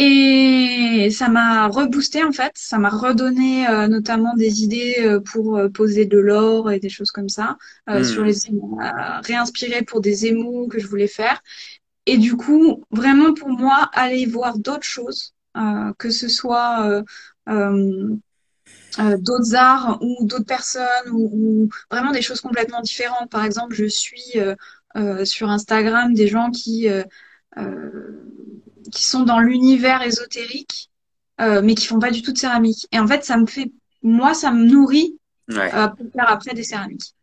[0.02, 5.58] Et ça m'a reboosté en fait, ça m'a redonné euh, notamment des idées euh, pour
[5.58, 8.06] euh, poser de l'or et des choses comme ça, hmm.
[8.06, 8.34] sur les
[9.24, 11.44] réinspiré pour des émaux que je voulais faire.
[12.06, 15.34] Et du coup, vraiment pour moi, aller voir d'autres choses,
[15.98, 17.04] que ce soit
[17.46, 18.22] d'autres
[19.56, 23.30] arts ou d'autres personnes ou, ou, vraiment des choses complètement différentes.
[23.30, 24.40] Par exemple, je suis
[25.26, 26.88] sur Instagram des gens qui
[28.90, 30.90] qui sont dans l'univers ésotérique,
[31.42, 32.88] euh, mais qui font pas du tout de céramique.
[32.92, 33.72] Et en fait, ça me fait,
[34.04, 35.18] moi, ça me nourrit
[35.52, 37.14] euh, pour faire après des céramiques.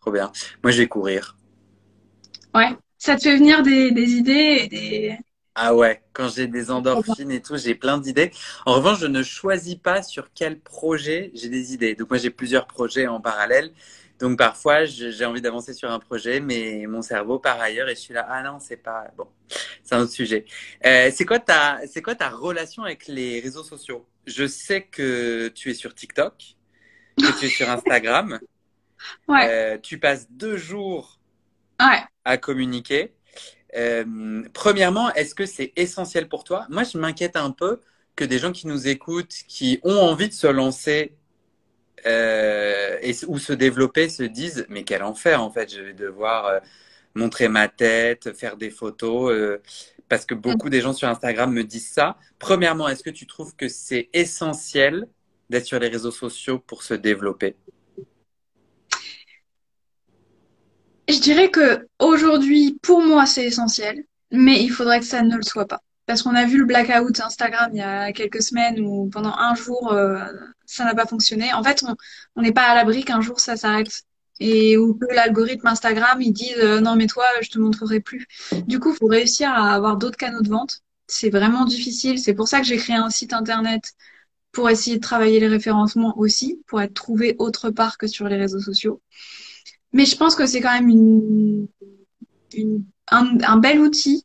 [0.00, 0.32] Trop bien.
[0.62, 1.36] Moi, je vais courir.
[2.54, 2.76] Ouais.
[2.98, 5.18] Ça te fait venir des, des idées et des.
[5.54, 8.30] Ah ouais, quand j'ai des endorphines et tout, j'ai plein d'idées.
[8.66, 11.94] En revanche, je ne choisis pas sur quel projet j'ai des idées.
[11.94, 13.72] Donc moi, j'ai plusieurs projets en parallèle.
[14.20, 18.00] Donc parfois, j'ai envie d'avancer sur un projet, mais mon cerveau part ailleurs et je
[18.00, 19.26] suis là, ah non, c'est pas bon,
[19.82, 20.44] c'est un autre sujet.
[20.84, 24.06] Euh, c'est quoi ta, c'est quoi ta relation avec les réseaux sociaux?
[24.26, 26.34] Je sais que tu es sur TikTok,
[27.18, 28.38] que tu es sur Instagram.
[29.28, 29.48] Ouais.
[29.48, 31.18] Euh, tu passes deux jours
[31.80, 32.02] ouais.
[32.26, 33.14] à communiquer.
[33.74, 36.66] Euh, premièrement, est-ce que c'est essentiel pour toi?
[36.68, 37.80] Moi, je m'inquiète un peu
[38.14, 41.16] que des gens qui nous écoutent, qui ont envie de se lancer
[42.06, 46.46] euh, et, ou se développer se disent mais quel enfer en fait je vais devoir
[46.46, 46.60] euh,
[47.14, 49.60] montrer ma tête faire des photos euh,
[50.08, 52.16] parce que beaucoup des gens sur Instagram me disent ça.
[52.38, 55.06] Premièrement est-ce que tu trouves que c'est essentiel
[55.50, 57.56] d'être sur les réseaux sociaux pour se développer?
[61.08, 65.42] Je dirais que aujourd'hui pour moi c'est essentiel mais il faudrait que ça ne le
[65.42, 65.80] soit pas
[66.10, 69.54] parce qu'on a vu le blackout Instagram il y a quelques semaines où pendant un
[69.54, 70.24] jour euh,
[70.66, 71.52] ça n'a pas fonctionné.
[71.52, 71.84] En fait,
[72.34, 74.02] on n'est pas à l'abri qu'un jour ça s'arrête
[74.40, 78.26] et où l'algorithme Instagram il dit euh, non mais toi je te montrerai plus.
[78.66, 80.80] Du coup, faut réussir à avoir d'autres canaux de vente.
[81.06, 82.18] C'est vraiment difficile.
[82.18, 83.92] C'est pour ça que j'ai créé un site internet
[84.50, 88.36] pour essayer de travailler les référencements aussi, pour être trouvé autre part que sur les
[88.36, 89.00] réseaux sociaux.
[89.92, 91.68] Mais je pense que c'est quand même
[93.12, 94.24] un bel outil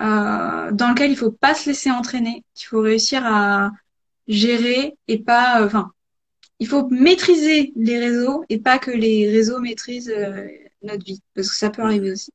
[0.00, 3.70] euh, dans lequel il faut pas se laisser entraîner, qu'il faut réussir à
[4.28, 5.92] gérer et pas, euh, enfin,
[6.58, 10.46] il faut maîtriser les réseaux et pas que les réseaux maîtrisent euh,
[10.82, 12.30] notre vie, parce que ça peut arriver aussi.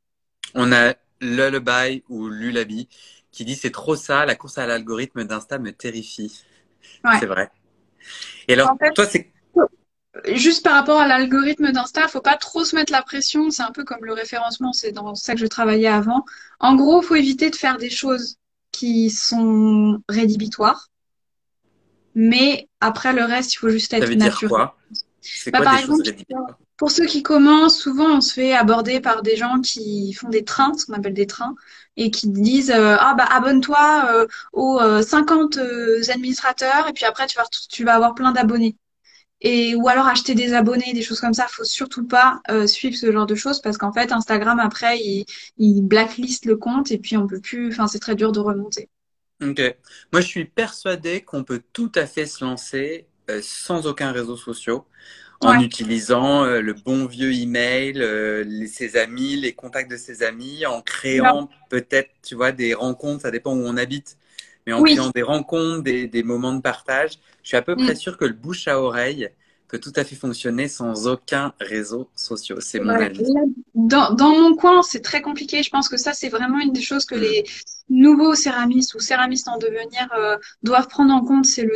[0.55, 2.87] On a Lullaby ou Lulabi
[3.31, 6.43] qui dit c'est trop ça, la course à l'algorithme d'Insta me terrifie.
[7.03, 7.19] Ouais.
[7.19, 7.49] C'est vrai.
[8.47, 9.30] Et alors, toi, c'est
[10.33, 13.49] juste par rapport à l'algorithme d'Insta, faut pas trop se mettre la pression.
[13.49, 16.25] C'est un peu comme le référencement, c'est dans ça que je travaillais avant.
[16.59, 18.37] En gros, faut éviter de faire des choses
[18.71, 20.87] qui sont rédhibitoires.
[22.13, 24.67] Mais après le reste, il faut juste être naturel.
[25.53, 26.03] Bah, par exemple,
[26.77, 30.43] pour ceux qui commencent, souvent on se fait aborder par des gens qui font des
[30.43, 31.53] trains, ce qu'on appelle des trains,
[31.95, 37.27] et qui disent euh, ah bah abonne-toi euh, aux 50 euh, administrateurs et puis après
[37.27, 38.75] tu vas tu vas avoir plein d'abonnés
[39.41, 41.47] et ou alors acheter des abonnés, des choses comme ça.
[41.49, 45.25] Faut surtout pas euh, suivre ce genre de choses parce qu'en fait Instagram après il,
[45.57, 47.69] il blacklist le compte et puis on peut plus.
[47.69, 48.89] Enfin c'est très dur de remonter.
[49.41, 49.61] Ok.
[50.13, 54.37] Moi je suis persuadée qu'on peut tout à fait se lancer euh, sans aucun réseau
[54.37, 54.77] social
[55.41, 60.65] en utilisant euh, le bon vieux email, les, ses amis, les contacts de ses amis,
[60.67, 63.23] en créant peut-être tu vois des rencontres.
[63.23, 64.17] Ça dépend où on habite
[64.65, 67.19] mais en créant des rencontres, des, des, moments de partage.
[67.43, 67.97] Je suis à peu près mm.
[67.97, 69.29] sûr que le bouche à oreille
[69.67, 72.61] peut tout à fait fonctionner sans aucun réseau social.
[72.61, 73.23] C'est mon avis.
[73.73, 75.63] Dans, dans, mon coin, c'est très compliqué.
[75.63, 77.21] Je pense que ça, c'est vraiment une des choses que mm.
[77.21, 77.43] les
[77.89, 81.45] nouveaux céramistes ou céramistes en devenir euh, doivent prendre en compte.
[81.45, 81.67] C'est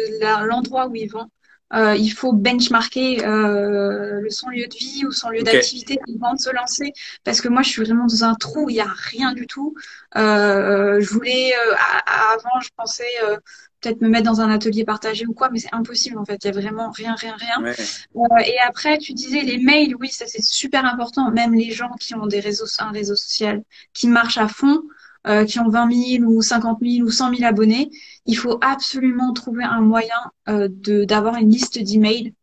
[0.45, 1.29] l'endroit où ils vont.
[1.73, 6.33] Euh, il faut benchmarker euh, le son lieu de vie ou son lieu d'activité avant
[6.33, 6.93] de se lancer.
[7.23, 9.73] Parce que moi, je suis vraiment dans un trou, il y a rien du tout.
[10.15, 13.37] Euh, je voulais, euh, à- à- avant, je pensais euh,
[13.81, 16.43] peut-être me mettre dans un atelier partagé ou quoi, mais c'est impossible en fait.
[16.43, 17.63] Il y a vraiment rien, rien, rien.
[17.63, 17.75] Ouais.
[18.15, 21.31] Euh, et après, tu disais les mails, oui, ça c'est super important.
[21.31, 24.83] Même les gens qui ont des réseaux, un réseau social qui marche à fond,
[25.27, 27.89] euh, qui ont 20 000 ou 50 000 ou 100 000 abonnés,
[28.25, 32.33] il faut absolument trouver un moyen euh, de d'avoir une liste d'emails.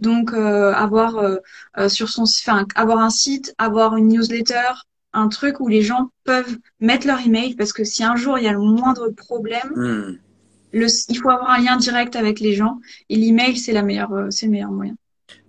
[0.00, 1.20] Donc euh, avoir
[1.88, 4.70] sur son, enfin avoir un site, avoir une newsletter,
[5.12, 8.44] un truc où les gens peuvent mettre leur email parce que si un jour il
[8.44, 10.18] y a le moindre problème, Hmm.
[10.72, 14.26] le, il faut avoir un lien direct avec les gens et l'email c'est la meilleure,
[14.30, 14.94] c'est le meilleur moyen.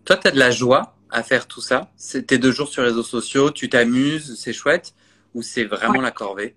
[0.05, 1.91] Toi, tu as de la joie à faire tout ça?
[2.27, 4.93] Tes deux jours sur les réseaux sociaux, tu t'amuses, c'est chouette,
[5.33, 6.55] ou c'est vraiment la corvée?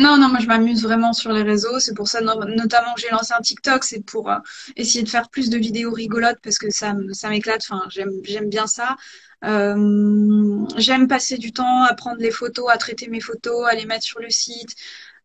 [0.00, 1.78] Non, non, moi je m'amuse vraiment sur les réseaux.
[1.78, 4.38] C'est pour ça no- notamment que j'ai lancé un TikTok, c'est pour euh,
[4.76, 6.94] essayer de faire plus de vidéos rigolotes parce que ça,
[7.28, 7.62] m'éclate.
[7.68, 8.96] Enfin, j'aime, bien ça.
[9.44, 13.84] Euh, j'aime passer du temps à prendre les photos, à traiter mes photos, à les
[13.86, 14.74] mettre sur le site.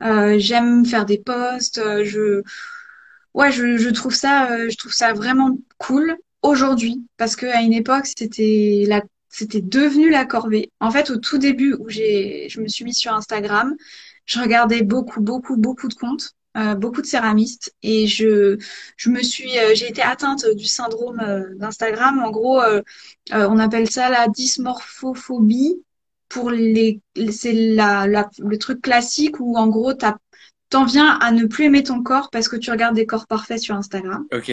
[0.03, 1.79] Euh, j'aime faire des posts.
[2.03, 2.41] Je,
[3.33, 3.51] ouais,
[3.93, 10.09] trouve ça, je trouve ça vraiment cool aujourd'hui parce que à une époque c'était devenu
[10.09, 10.71] la corvée.
[10.79, 13.75] En fait, au tout début où je me suis mise sur Instagram.
[14.25, 18.57] Je regardais beaucoup, beaucoup, beaucoup de comptes, euh, beaucoup de céramistes, et je,
[18.97, 22.19] je me suis, euh, j'ai été atteinte du syndrome euh, d'Instagram.
[22.23, 22.81] En gros, euh,
[23.33, 25.81] euh, on appelle ça la dysmorphophobie.
[26.27, 30.15] Pour les, c'est la, la, le truc classique où en gros t'as,
[30.69, 33.59] t'en viens à ne plus aimer ton corps parce que tu regardes des corps parfaits
[33.59, 34.25] sur Instagram.
[34.33, 34.51] Ok.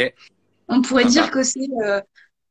[0.68, 1.12] On pourrait Sympa.
[1.12, 1.66] dire que c'est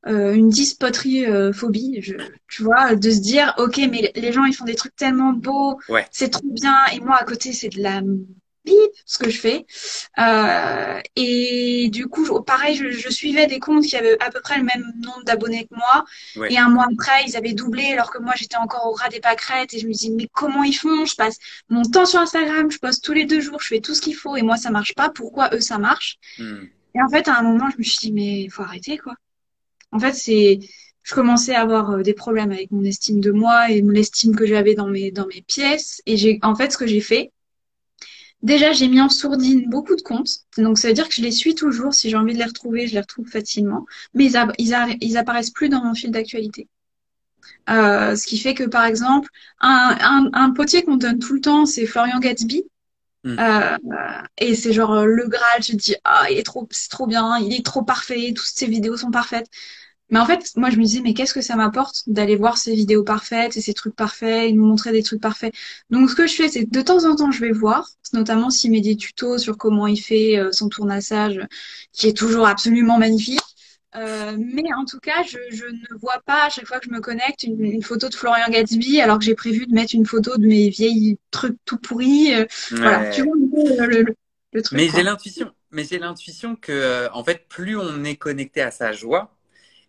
[0.08, 2.16] euh, une dyspoterie euh, phobie, je,
[2.50, 5.78] tu vois, de se dire, ok, mais les gens ils font des trucs tellement beaux,
[5.90, 6.08] Ouais.
[6.12, 8.02] c'est trop bien, et moi à côté c'est de la
[8.64, 9.66] bip ce que je fais.
[10.20, 14.58] Euh, et du coup, pareil, je, je suivais des comptes qui avaient à peu près
[14.58, 16.04] le même nombre d'abonnés que moi,
[16.36, 16.54] Ouais.
[16.54, 19.20] et un mois après ils avaient doublé alors que moi j'étais encore au ras des
[19.20, 21.06] pâquerettes, et je me dis, mais comment ils font?
[21.06, 21.38] Je passe
[21.70, 24.16] mon temps sur Instagram, je poste tous les deux jours, je fais tout ce qu'il
[24.16, 26.18] faut, et moi ça marche pas, pourquoi eux ça marche?
[26.38, 26.66] Hmm.
[26.94, 29.14] Et en fait, à un moment, je me suis dit, mais faut arrêter, quoi.
[29.92, 30.60] En fait, c'est,
[31.04, 34.46] je commençais à avoir euh, des problèmes avec mon estime de moi et l'estime que
[34.46, 36.02] j'avais dans mes, dans mes pièces.
[36.06, 37.32] Et j'ai, en fait, ce que j'ai fait,
[38.44, 40.46] déjà, j'ai mis en sourdine beaucoup de comptes.
[40.58, 41.94] Donc, ça veut dire que je les suis toujours.
[41.94, 43.86] Si j'ai envie de les retrouver, je les retrouve facilement.
[44.14, 46.68] Mais ils, apparaissent plus dans mon fil d'actualité.
[47.70, 51.42] Euh, ce qui fait que, par exemple, un, un, un potier qu'on donne tout le
[51.42, 52.64] temps, c'est Florian Gatsby.
[53.24, 53.36] Mm.
[53.40, 53.78] Euh,
[54.38, 57.08] et c'est genre euh, le Graal, je te dis, ah, il est trop, c'est trop
[57.08, 59.48] bien, il est trop parfait, toutes ses vidéos sont parfaites.
[60.10, 62.76] Mais en fait, moi, je me disais, mais qu'est-ce que ça m'apporte d'aller voir ces
[62.76, 65.54] vidéos parfaites et ces trucs parfaits et nous montrer des trucs parfaits?
[65.90, 68.72] Donc, ce que je fais, c'est de temps en temps, je vais voir, notamment s'il
[68.72, 71.40] met des tutos sur comment il fait euh, son tournassage,
[71.94, 73.40] qui est toujours absolument magnifique.
[73.96, 76.92] Euh, mais en tout cas, je, je ne vois pas à chaque fois que je
[76.92, 80.06] me connecte une, une photo de Florian Gatsby, alors que j'ai prévu de mettre une
[80.06, 82.34] photo de mes vieilles trucs tout pourris.
[82.34, 83.34] Euh, Voilà, tu vois
[83.86, 84.16] le, le,
[84.54, 84.80] le truc.
[84.80, 88.72] Mais j'ai l'intuition, mais j'ai l'intuition que, euh, en fait, plus on est connecté à
[88.72, 89.36] sa joie,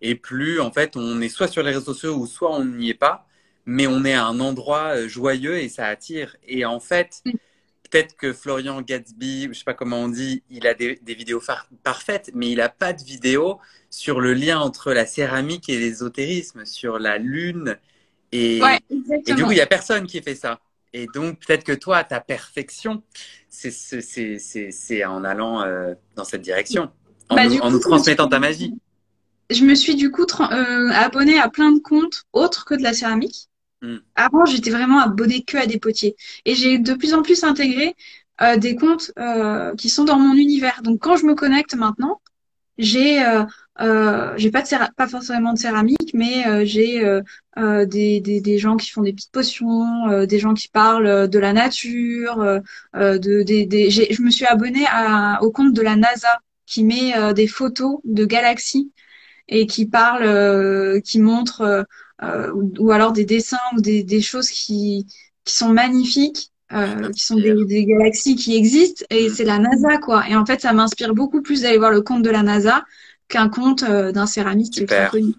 [0.01, 2.91] et plus, en fait, on est soit sur les réseaux sociaux ou soit on n'y
[2.91, 3.27] est pas,
[3.67, 6.37] mais on est à un endroit joyeux et ça attire.
[6.47, 7.39] Et en fait, Mm.
[7.93, 11.43] Peut-être que Florian Gatsby, je sais pas comment on dit, il a des, des vidéos
[11.85, 13.59] parfaites, mais il a pas de vidéo
[13.91, 17.77] sur le lien entre la céramique et l'ésotérisme, sur la lune.
[18.33, 18.81] Et, Ouais,
[19.27, 20.59] et du coup, il y a personne qui fait ça.
[20.95, 23.03] Et donc, peut-être que toi, ta perfection,
[23.51, 26.91] c'est en allant euh, dans cette direction,
[27.29, 28.75] en, Bah, nous, en nous suis- transmettant ta magie.
[29.51, 32.95] Je me suis du coup euh, abonnée à plein de comptes autres que de la
[32.95, 33.49] céramique.
[33.83, 33.97] Mm.
[34.15, 36.17] Avant, j'étais vraiment abonnée que à des potiers.
[36.45, 37.95] Et j'ai de plus en plus intégré
[38.41, 40.81] euh, des comptes euh, qui sont dans mon univers.
[40.83, 42.21] Donc, quand je me connecte maintenant,
[42.79, 43.45] j'ai euh,
[43.81, 48.59] euh, j'ai pas de pas forcément de céramique, mais euh, j'ai euh, des, des, des
[48.59, 52.61] gens qui font des petites potions, des gens qui parlent de la nature,
[52.95, 57.35] de des, des je me suis abonnée à, au compte de la NASA qui met
[57.35, 58.93] des photos de galaxies
[59.49, 61.87] et qui parle, qui montre,
[62.55, 65.07] ou, ou alors des dessins ou des, des choses qui,
[65.45, 69.35] qui sont magnifiques, euh, qui sont des, des galaxies qui existent, et Mm.
[69.35, 70.29] c'est la NASA, quoi.
[70.29, 72.85] Et en fait, ça m'inspire beaucoup plus d'aller voir le compte de la NASA
[73.29, 75.11] qu'un compte euh, d'un céramiste Super.
[75.11, 75.35] connu.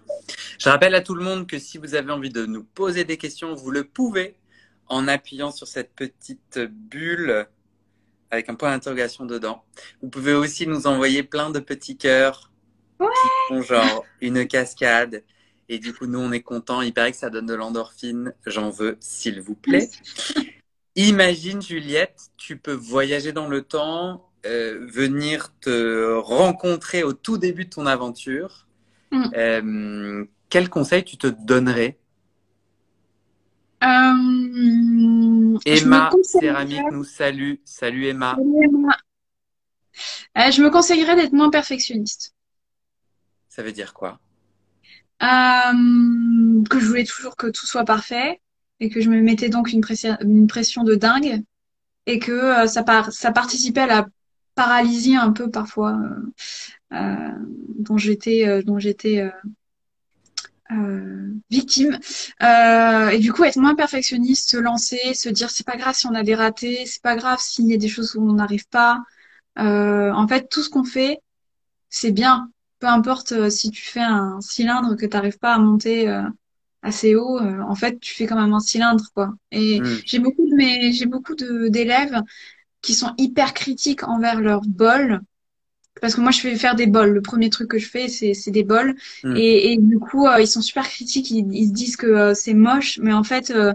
[0.58, 3.16] Je rappelle à tout le monde que si vous avez envie de nous poser des
[3.16, 4.36] questions, vous le pouvez
[4.88, 7.46] en appuyant sur cette petite bulle
[8.30, 9.62] avec un point d'interrogation dedans.
[10.02, 12.50] Vous pouvez aussi nous envoyer plein de petits cœurs
[12.98, 15.22] qui font genre une cascade.
[15.68, 16.82] Et du coup, nous, on est contents.
[16.82, 18.32] Il paraît que ça donne de l'endorphine.
[18.46, 19.88] J'en veux, s'il vous plaît.
[20.96, 27.64] Imagine, Juliette, tu peux voyager dans le temps, euh, venir te rencontrer au tout début
[27.64, 28.66] de ton aventure,
[29.10, 29.30] Mm.
[29.36, 31.98] euh, quel conseil tu te donnerais?
[33.82, 37.54] Euh, Emma Céramique nous salue.
[37.64, 38.36] Salut Emma.
[40.36, 42.34] Euh, je me conseillerais d'être moins perfectionniste.
[43.48, 44.18] Ça veut dire quoi?
[45.22, 48.40] Euh, que je voulais toujours que tout soit parfait
[48.80, 50.16] et que je me mettais donc une pression,
[50.84, 51.42] de dingue
[52.06, 54.06] et que euh, ça, par, ça participait à la
[54.54, 55.98] paralysie un peu parfois
[56.92, 57.30] euh,
[57.78, 59.28] dont j'étais dont j'étais
[61.50, 61.98] victime.
[62.40, 66.14] Et du coup, être moins perfectionniste, se lancer, se dire c'est pas grave si on
[66.14, 69.00] a des ratés, c'est pas grave s'il y a des choses où on n'arrive pas.
[69.56, 71.20] En fait, tout ce qu'on fait,
[71.88, 72.50] c'est bien.
[72.80, 76.22] Peu importe euh, si tu fais un cylindre que tu n'arrives pas à monter euh,
[76.82, 79.34] assez haut, euh, en fait, tu fais quand même un cylindre, quoi.
[79.50, 80.02] Et Mm.
[80.06, 82.20] j'ai beaucoup de mes, j'ai beaucoup d'élèves
[82.82, 85.20] qui sont hyper critiques envers leur bol.
[86.00, 87.10] Parce que moi, je fais faire des bols.
[87.10, 88.96] Le premier truc que je fais, c'est des bols.
[89.22, 89.36] Mm.
[89.36, 91.30] Et, et du coup, euh, ils sont super critiques.
[91.30, 93.72] Ils, ils se disent que euh, c'est moche, mais en fait, euh,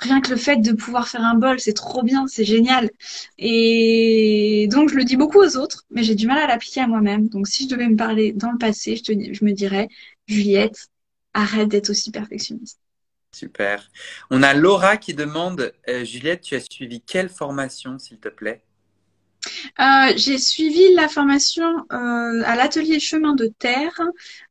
[0.00, 2.90] rien que le fait de pouvoir faire un bol, c'est trop bien, c'est génial.
[3.36, 6.86] Et donc, je le dis beaucoup aux autres, mais j'ai du mal à l'appliquer à
[6.86, 7.28] moi-même.
[7.28, 9.88] Donc, si je devais me parler dans le passé, je te, je me dirais,
[10.26, 10.88] Juliette,
[11.34, 12.78] arrête d'être aussi perfectionniste.
[13.34, 13.90] Super.
[14.30, 18.62] On a Laura qui demande, euh, Juliette, tu as suivi quelle formation, s'il te plaît?
[19.80, 24.00] Euh, j'ai suivi la formation euh, à l'atelier chemin de terre,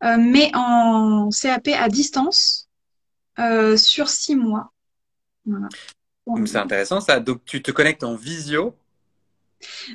[0.01, 2.69] mais en CAP à distance
[3.75, 4.71] sur six mois.
[5.47, 5.67] Voilà.
[6.45, 7.19] C'est intéressant ça.
[7.19, 8.75] Donc tu te connectes en visio.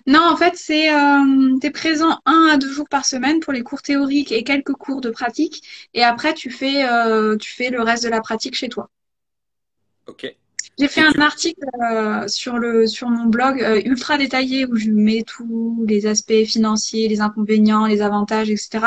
[0.06, 3.62] Non, en fait, c'est euh, t'es présent un à deux jours par semaine pour les
[3.62, 5.62] cours théoriques et quelques cours de pratique,
[5.94, 8.90] et après tu fais euh, tu fais le reste de la pratique chez toi.
[10.06, 10.36] Ok.
[10.78, 14.76] J'ai fait un tu- article euh, sur le sur mon blog euh, ultra détaillé où
[14.76, 18.86] je mets tous les aspects financiers, les inconvénients, les avantages, etc.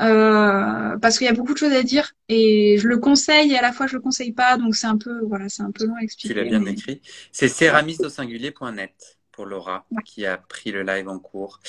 [0.00, 3.58] Euh, parce qu'il y a beaucoup de choses à dire et je le conseille et
[3.58, 5.84] à la fois je le conseille pas, donc c'est un peu voilà, c'est un peu
[5.86, 6.34] long à Tu expliquer.
[6.34, 7.02] l'as bien mais- écrit.
[7.30, 8.94] C'est céramiste au singulier.net
[9.32, 10.02] pour Laura Ouais.
[10.04, 11.60] qui a pris le live en cours.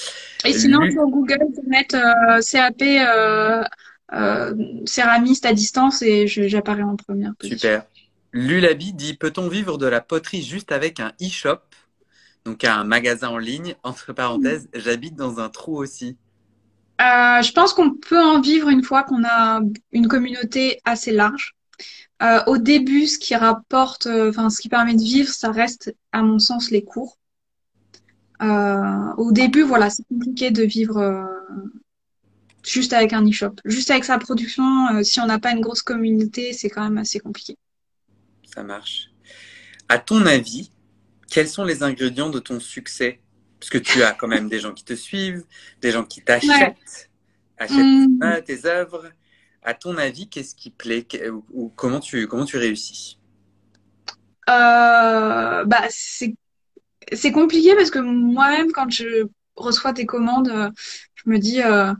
[0.45, 1.97] Et sinon Lu- sur Google, tu peux mettre
[2.49, 4.53] CAP euh,
[4.85, 7.57] céramiste à distance et j'apparais en première position.
[7.59, 7.83] Super.
[8.31, 11.59] Lulabi dit Peut-on vivre de la poterie juste avec un e-shop?
[12.45, 13.75] Donc un magasin en ligne.
[13.83, 16.17] Entre parenthèses, j'habite dans un trou aussi.
[17.01, 19.61] Euh, je pense qu'on peut en vivre une fois qu'on a
[19.91, 21.55] une communauté assez large.
[22.21, 25.95] Euh, au début, ce qui rapporte, euh, enfin, ce qui permet de vivre, ça reste,
[26.11, 27.17] à mon sens, les cours.
[28.41, 31.27] Au début, voilà, c'est compliqué de vivre
[32.63, 33.55] juste avec un e-shop.
[33.65, 37.19] Juste avec sa production, si on n'a pas une grosse communauté, c'est quand même assez
[37.19, 37.57] compliqué.
[38.53, 39.09] Ça marche.
[39.87, 40.71] À ton avis,
[41.29, 43.19] quels sont les ingrédients de ton succès?
[43.59, 45.43] Parce que tu as quand même des gens qui te suivent,
[45.81, 47.09] des gens qui t'achètent,
[47.57, 49.11] achètent ah, tes œuvres.
[49.61, 51.05] À ton avis, qu'est-ce qui plaît?
[51.51, 53.19] Ou, comment tu comment tu réussis?
[54.49, 56.35] Euh, bah, c'est,
[57.11, 60.71] c'est compliqué parce que moi-même, quand je reçois des commandes, euh,
[61.15, 61.93] je me dis, euh,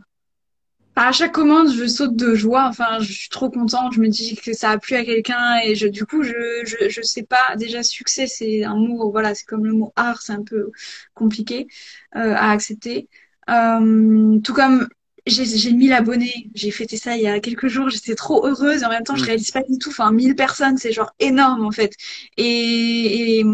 [1.08, 2.66] à chaque commande, je saute de joie.
[2.68, 3.93] Enfin, je suis trop contente.
[3.93, 6.34] Je me dis que ça a plu à quelqu'un et je, du coup, je,
[6.66, 7.56] je, je sais pas.
[7.58, 10.72] Déjà, succès, c'est un mot, voilà, c'est comme le mot art, c'est un peu
[11.14, 11.68] compliqué,
[12.16, 13.08] euh, à accepter.
[13.50, 14.88] Euh, tout comme
[15.26, 16.50] j'ai, j'ai 1000 abonnés.
[16.56, 17.89] J'ai fêté ça il y a quelques jours.
[17.89, 19.26] J'étais trop heureuse et en même temps, je Mm.
[19.26, 19.89] réalise pas du tout.
[19.89, 21.93] Enfin, 1000 personnes, c'est genre énorme, en fait.
[22.38, 23.45] Et, et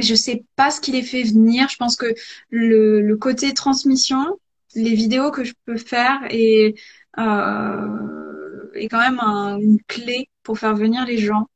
[0.00, 1.68] je sais pas ce qui les fait venir.
[1.68, 2.06] Je pense que
[2.50, 4.38] le, le côté transmission,
[4.74, 6.74] les vidéos que je peux faire est,
[7.18, 11.48] euh, est quand même un- une clé pour faire venir les gens.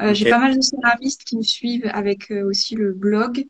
[0.00, 3.46] Euh, j'ai pas mal de céramistes qui me suivent avec euh, aussi le blog.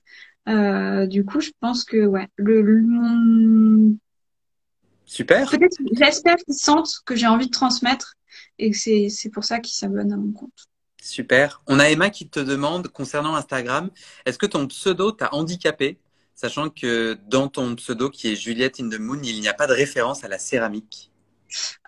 [1.08, 3.96] Du coup, je pense que ouais, le, le- mon-
[5.06, 5.50] Super.
[5.50, 8.14] peut-être j'espère qu'ils sentent que j'ai envie de transmettre
[8.58, 10.68] et que c'est c'est pour ça qu'ils s'abonnent à mon compte.
[11.02, 11.62] Super.
[11.66, 13.90] On a Emma qui te demande concernant Instagram,
[14.24, 15.98] est-ce que ton pseudo t'a handicapé,
[16.34, 19.66] sachant que dans ton pseudo qui est Juliette in the Moon, il n'y a pas
[19.66, 21.10] de référence à la céramique.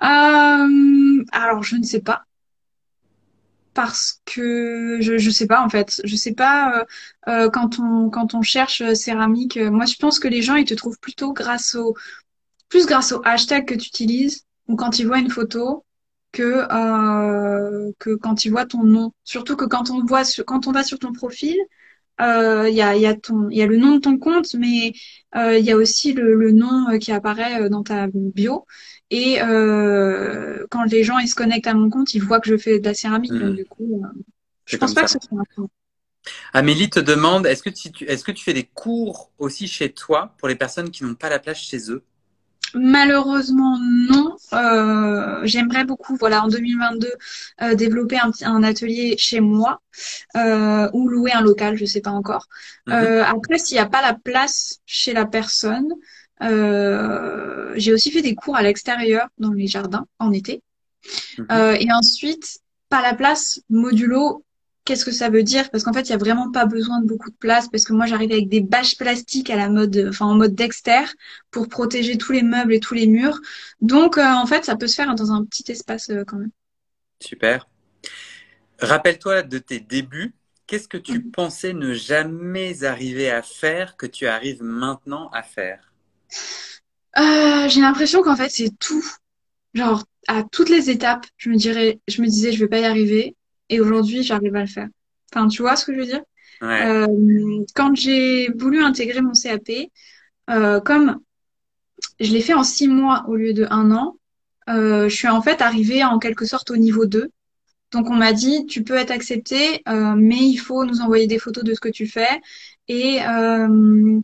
[0.03, 2.24] Euh, alors je ne sais pas.
[3.74, 6.01] Parce que je je sais pas en fait.
[6.05, 6.84] Je sais pas euh,
[7.28, 10.74] euh, quand on quand on cherche céramique moi je pense que les gens ils te
[10.74, 11.94] trouvent plutôt grâce au
[12.68, 15.84] plus grâce au hashtag que tu utilises ou quand ils voient une photo
[16.32, 16.66] que
[17.99, 19.12] que quand ils voient ton nom.
[19.24, 21.57] Surtout que quand on voit sur, quand on va sur ton profil
[22.20, 24.18] euh, il y a il y a ton il y a le nom de ton
[24.18, 24.92] compte mais
[25.36, 28.66] euh, il y a aussi le, le nom euh, qui apparaît euh, dans ta bio
[29.10, 32.56] et euh, quand les gens ils se connectent à mon compte, ils voient que je
[32.56, 33.38] fais de la céramique.
[33.38, 34.08] Donc du coup, euh,
[34.66, 35.06] je C'est pense pas ça.
[35.06, 35.68] que ce soit un problème.
[36.52, 40.34] Amélie te demande, est-ce que, tu, est-ce que tu fais des cours aussi chez toi
[40.38, 42.02] pour les personnes qui n'ont pas la place chez eux?
[42.74, 44.36] Malheureusement, non.
[44.52, 47.08] Euh, J'aimerais beaucoup, voilà, en 2022,
[47.62, 49.80] euh, développer un, un, atelier chez moi
[50.36, 52.46] euh, ou louer un local, je sais pas encore.
[52.86, 53.24] Mm -hmm.
[53.36, 55.90] après, s'il n'y a pas la place chez la personne,
[56.42, 60.62] euh, j'ai aussi fait des cours à l'extérieur, dans les jardins, en été.
[61.38, 61.76] -hmm.
[61.82, 62.46] et ensuite,
[62.88, 64.44] pas la place, modulo,
[64.87, 65.68] qu'est-ce que ça veut dire?
[65.70, 67.93] Parce qu'en fait, il y a vraiment pas besoin de beaucoup de place parce que
[67.93, 71.05] moi, j'arrive avec des bâches plastiques à la mode, enfin en mode Dexter
[71.51, 73.39] pour protéger tous les meubles et tous les murs.
[73.82, 76.53] Donc, euh, en fait, ça peut se faire dans un petit espace euh, quand même.
[77.20, 77.68] Super.
[78.78, 80.34] Rappelle-toi de tes débuts.
[80.66, 81.30] Qu'est-ce que tu mmh.
[81.30, 85.93] pensais ne jamais arriver à faire que tu arrives maintenant à faire?
[87.18, 89.05] Euh, J'ai l'impression qu'en fait, c'est tout.
[89.74, 92.84] Genre, à toutes les étapes, je me dirais, je me disais, je vais pas y
[92.84, 93.37] arriver
[93.68, 94.88] et aujourd'hui, j'arrive à le faire.
[95.34, 96.22] Enfin, tu vois ce que je veux dire?
[96.62, 96.86] Ouais.
[96.86, 97.06] euh,
[97.74, 99.90] Quand j'ai voulu intégrer mon CAP,
[100.50, 101.20] euh, comme
[102.20, 104.16] je l'ai fait en six mois au lieu de un an,
[104.68, 107.30] euh, je suis en fait arrivée en quelque sorte au niveau 2.
[107.92, 111.38] Donc on m'a dit, tu peux être accepté, euh, mais il faut nous envoyer des
[111.38, 112.40] photos de ce que tu fais
[112.88, 114.20] et euh,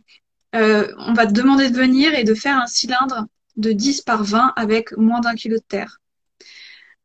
[0.53, 3.27] on va te demander de venir et de faire un cylindre
[3.57, 5.99] de 10 par 20 avec moins d'un kilo de terre.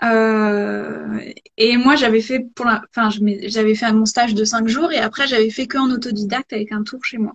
[0.03, 1.21] Euh,
[1.57, 3.11] et moi, j'avais fait pour la, enfin,
[3.47, 6.73] j'avais fait mon stage de cinq jours et après, j'avais fait que en autodidacte avec
[6.73, 7.33] un tour chez moi.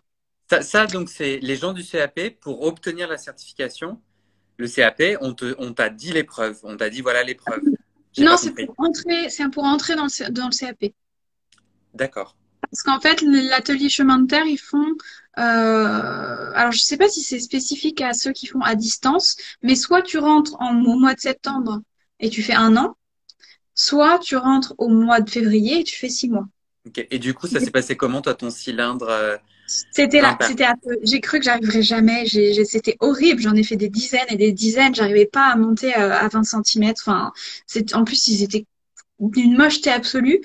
[0.50, 4.00] Ça, ça donc, c'est les gens du CAP pour obtenir la certification.
[4.58, 7.62] Le CAP, on te, on t'a dit l'épreuve, on t'a dit voilà l'épreuve.
[8.20, 10.94] Non, c'est pour entrer, c'est pour entrer dans le, dans le CAP.
[11.94, 12.38] D'accord.
[12.62, 14.88] Parce qu'en fait, l'atelier chemin de terre, ils font.
[15.38, 19.76] Euh, alors, je sais pas si c'est spécifique à ceux qui font à distance, mais
[19.76, 21.82] soit tu rentres en, au mois de septembre
[22.24, 22.96] et tu fais un an,
[23.76, 26.48] soit tu rentres au mois de février et tu fais six mois.
[26.88, 27.08] Okay.
[27.12, 30.76] Et du coup, ça s'est passé comment, toi, ton cylindre euh, C'était là, c'était un
[30.76, 30.98] peu.
[31.04, 32.26] J'ai cru que j'arriverais jamais.
[32.26, 33.42] C'était horrible.
[33.42, 34.96] J'en ai fait des dizaines et des dizaines.
[34.96, 36.94] J'arrivais pas à monter euh, à 20 cm.
[36.98, 37.32] Enfin,
[37.94, 38.66] en plus ils étaient
[39.20, 40.42] d'une mocheté absolue.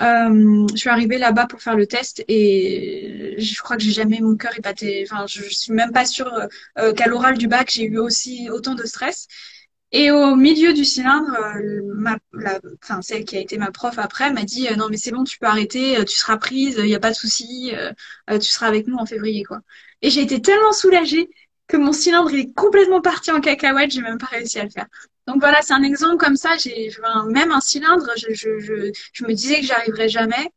[0.00, 4.20] Euh, je suis arrivée là-bas pour faire le test et je crois que j'ai jamais
[4.20, 5.06] mon cœur épaté.
[5.08, 6.30] Enfin, je, je suis même pas sûre
[6.74, 9.28] qu'à l'oral du bac j'ai eu aussi autant de stress.
[9.92, 14.32] Et au milieu du cylindre, euh, la, enfin, celle qui a été ma prof après
[14.32, 16.86] m'a dit euh, non mais c'est bon, tu peux arrêter, euh, tu seras prise, il
[16.86, 17.72] n'y a pas de souci,
[18.28, 19.60] tu seras avec nous en février quoi.
[20.02, 21.30] Et j'ai été tellement soulagée
[21.68, 24.86] que mon cylindre est complètement parti en cacahuète, j'ai même pas réussi à le faire.
[25.26, 26.56] Donc voilà, c'est un exemple comme ça.
[26.58, 26.90] J'ai
[27.28, 30.50] même un cylindre, je, je, je, je me disais que j'arriverais jamais.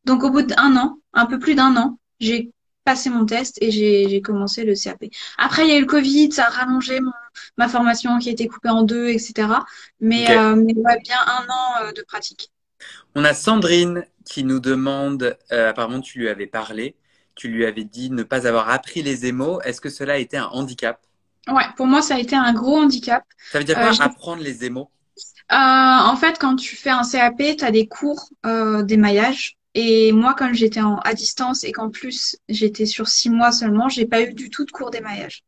[0.05, 2.51] Donc au bout d'un an, un peu plus d'un an, j'ai
[2.83, 5.05] passé mon test et j'ai commencé le CAP.
[5.37, 7.11] Après, il y a eu le Covid, ça a rallongé mon,
[7.57, 9.47] ma formation qui a été coupée en deux, etc.
[9.99, 10.37] Mais, okay.
[10.37, 12.51] euh, mais ouais, bien un an euh, de pratique.
[13.15, 16.95] On a Sandrine qui nous demande, euh, apparemment tu lui avais parlé,
[17.35, 19.61] tu lui avais dit ne pas avoir appris les émaux.
[19.61, 20.99] Est-ce que cela a été un handicap?
[21.47, 23.23] Ouais, pour moi ça a été un gros handicap.
[23.51, 24.89] Ça veut dire quoi apprendre les émaux?
[25.49, 29.57] En fait, quand tu fais un CAP, tu as des cours d'émaillage.
[29.75, 34.05] Et moi, comme j'étais à distance et qu'en plus j'étais sur six mois seulement, j'ai
[34.05, 35.43] pas eu du tout de cours d'émaillage.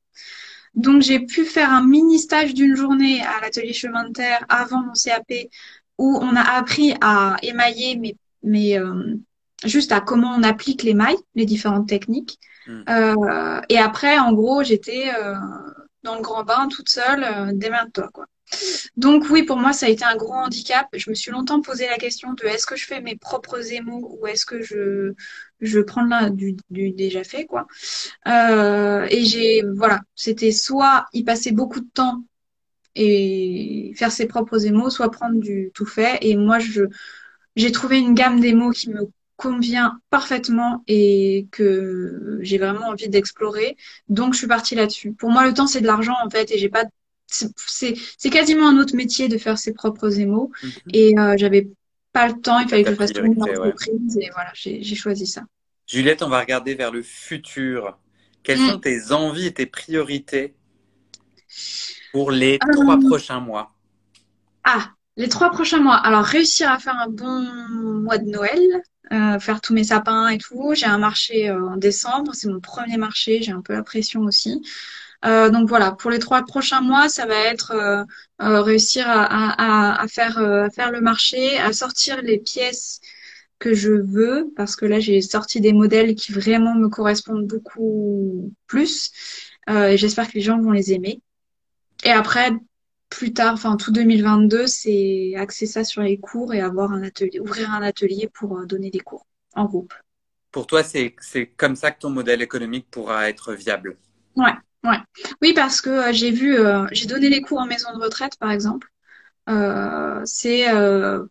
[0.76, 4.82] Donc j'ai pu faire un mini stage d'une journée à l'atelier chemin de terre avant
[4.82, 5.50] mon CAP
[5.98, 9.16] où on a appris à émailler, mais, mais euh,
[9.64, 12.40] juste à comment on applique l'émail, les différentes techniques.
[12.68, 12.84] Hmm.
[12.90, 15.36] Euh, et après, en gros, j'étais euh,
[16.04, 18.26] dans le grand bain toute seule, euh, démerde-toi quoi.
[18.96, 20.88] Donc oui, pour moi, ça a été un gros handicap.
[20.94, 24.18] Je me suis longtemps posé la question de est-ce que je fais mes propres émaux
[24.20, 25.14] ou est-ce que je
[25.62, 27.68] je prends là du, du déjà fait quoi.
[28.28, 32.24] Euh, et j'ai voilà, c'était soit y passer beaucoup de temps
[32.96, 36.18] et faire ses propres émaux, soit prendre du tout fait.
[36.22, 36.84] Et moi, je
[37.56, 43.76] j'ai trouvé une gamme d'émaux qui me convient parfaitement et que j'ai vraiment envie d'explorer.
[44.10, 45.14] Donc, je suis partie là-dessus.
[45.14, 46.86] Pour moi, le temps, c'est de l'argent, en fait, et j'ai pas,
[47.28, 50.52] c'est quasiment un autre métier de faire ses propres émaux.
[50.64, 50.72] Mhm.
[50.94, 51.70] Et euh, j'avais
[52.16, 55.28] pas le temps, il fallait que je fasse tout une entreprise, et voilà, j'ai choisi
[55.28, 55.44] ça.
[55.86, 58.00] Juliette, on va regarder vers le futur.
[58.42, 58.70] Quelles mm.
[58.70, 60.56] sont tes envies et tes priorités
[62.14, 63.76] pour les euh, trois prochains mois?
[64.64, 65.98] Ah, les trois prochains mois.
[65.98, 67.42] Alors, réussir à faire un bon
[68.06, 68.62] mois de Noël,
[69.12, 70.74] euh, faire tous mes sapins et tout.
[70.74, 74.22] J'ai un marché euh, en décembre, c'est mon premier marché, j'ai un peu la pression
[74.22, 74.62] aussi.
[75.26, 78.06] Euh, donc voilà, pour les trois prochains mois, ça va être
[78.40, 83.00] réussir à, à, faire, à faire le marché, à sortir les pièces
[83.58, 88.52] que je veux, parce que là j'ai sorti des modèles qui vraiment me correspondent beaucoup
[88.68, 89.12] plus,
[89.68, 91.22] et j'espère que les gens vont les aimer.
[92.04, 92.52] Et après,
[93.10, 97.40] plus tard, enfin tout 2022, c'est axer ça sur les cours et avoir un atelier,
[97.40, 99.94] ouvrir un atelier pour euh, donner des cours en groupe.
[100.52, 101.16] Pour toi, c'est
[101.58, 103.98] comme ça que ton modèle économique pourra être viable?
[104.36, 104.54] Ouais,
[104.86, 104.98] ouais.
[105.42, 108.38] Oui, parce que euh, j'ai vu, euh, j'ai donné les cours en maison de retraite,
[108.40, 108.88] par exemple.
[110.26, 110.66] c'est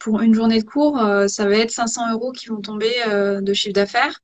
[0.01, 0.99] pour une journée de cours,
[1.29, 4.21] ça va être 500 euros qui vont tomber de chiffre d'affaires,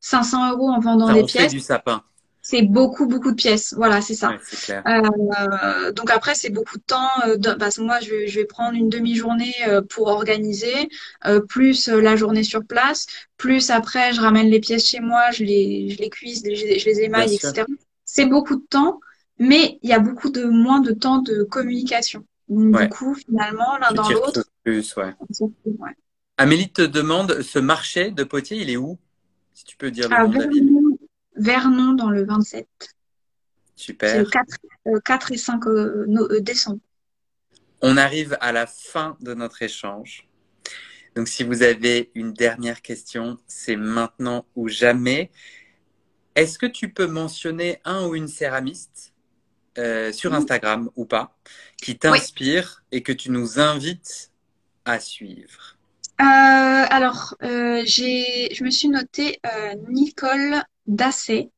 [0.00, 1.52] 500 euros en vendant des pièces.
[1.52, 2.02] du sapin.
[2.46, 3.72] C'est beaucoup beaucoup de pièces.
[3.74, 4.36] Voilà c'est ça.
[4.70, 8.44] Euh, donc après c'est beaucoup de temps euh, parce que moi je vais, je vais
[8.44, 10.90] prendre une demi-journée euh, pour organiser
[11.24, 13.06] euh, plus la journée sur place.
[13.38, 16.78] Plus après je ramène les pièces chez moi je les je les cuise je les,
[16.78, 17.64] je les émaille etc
[18.04, 19.00] c'est beaucoup de temps
[19.38, 23.76] mais il y a beaucoup de moins de temps de communication donc, du coup finalement
[23.78, 25.14] l'un dans l'autre plus ouais.
[26.36, 28.98] Amélie te demande ce marché de potier il est où?
[29.52, 30.70] Si tu peux dire le ah, nom de la ville
[31.36, 32.66] Vernon dans le 27.
[33.76, 34.10] Super.
[34.10, 34.46] C'est le 4,
[35.04, 36.80] 4, euh, et 5 euh, euh, décembre.
[37.82, 40.28] On arrive à la fin de notre échange.
[41.16, 45.30] Donc, si vous avez une dernière question, c'est maintenant ou jamais.
[46.34, 49.12] Est-ce que tu peux mentionner un ou une céramiste
[50.12, 51.36] sur Instagram ou pas
[51.82, 54.30] qui t'inspire et que tu nous invites
[54.84, 55.76] à suivre?
[56.18, 59.40] Alors, j'ai, je me suis notée
[59.88, 61.50] Nicole Dacey,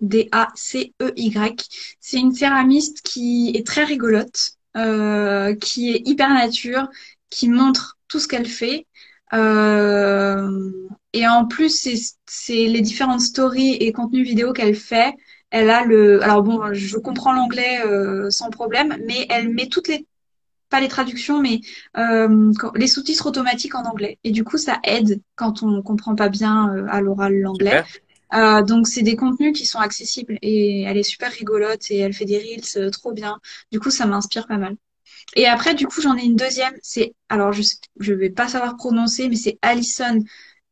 [0.00, 1.68] D-A-C-E-Y.
[2.00, 6.88] C'est une céramiste qui est très rigolote, euh, qui est hyper nature,
[7.30, 8.86] qui montre tout ce qu'elle fait.
[9.32, 10.72] Euh,
[11.14, 11.88] et en plus,
[12.26, 15.14] c'est les différentes stories et contenus vidéo qu'elle fait.
[15.50, 19.88] Elle a le, alors bon, je comprends l'anglais euh, sans problème, mais elle met toutes
[19.88, 20.06] les,
[20.70, 21.60] pas les traductions, mais
[21.96, 24.18] euh, les sous-titres automatiques en anglais.
[24.24, 27.84] Et du coup, ça aide quand on comprend pas bien euh, à l'oral l'anglais.
[28.34, 32.12] Euh, donc c'est des contenus qui sont accessibles et elle est super rigolote et elle
[32.12, 33.38] fait des reels euh, trop bien.
[33.70, 34.76] Du coup ça m'inspire pas mal.
[35.36, 36.74] Et après du coup j'en ai une deuxième.
[36.82, 37.62] C'est alors je
[38.00, 40.18] je vais pas savoir prononcer mais c'est Alison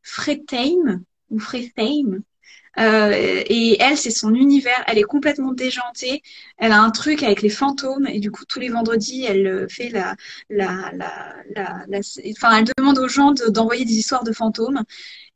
[0.03, 2.23] Fretheim ou Fretheim.
[2.79, 4.83] Euh, et elle, c'est son univers.
[4.87, 6.23] Elle est complètement déjantée.
[6.57, 8.07] Elle a un truc avec les fantômes.
[8.07, 10.17] Et du coup tous les vendredis, elle euh, fait la,
[10.49, 12.01] la, la, la,
[12.31, 14.83] enfin, elle demande aux gens d'envoyer des histoires de fantômes.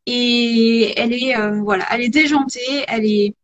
[0.06, 3.34] Et elle est euh, voilà, elle est déjantée, elle est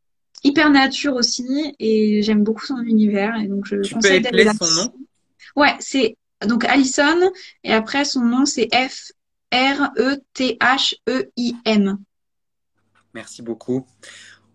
[0.43, 1.75] hyper nature aussi.
[1.79, 3.37] Et j'aime beaucoup son univers.
[3.37, 4.95] Et donc je tu conseille d'aller son nom?
[5.55, 6.17] Ouais, c'est
[6.47, 7.31] donc Alison.
[7.63, 9.13] Et après son nom c'est F
[9.53, 11.99] R E T H E I M.
[13.15, 13.87] Merci beaucoup.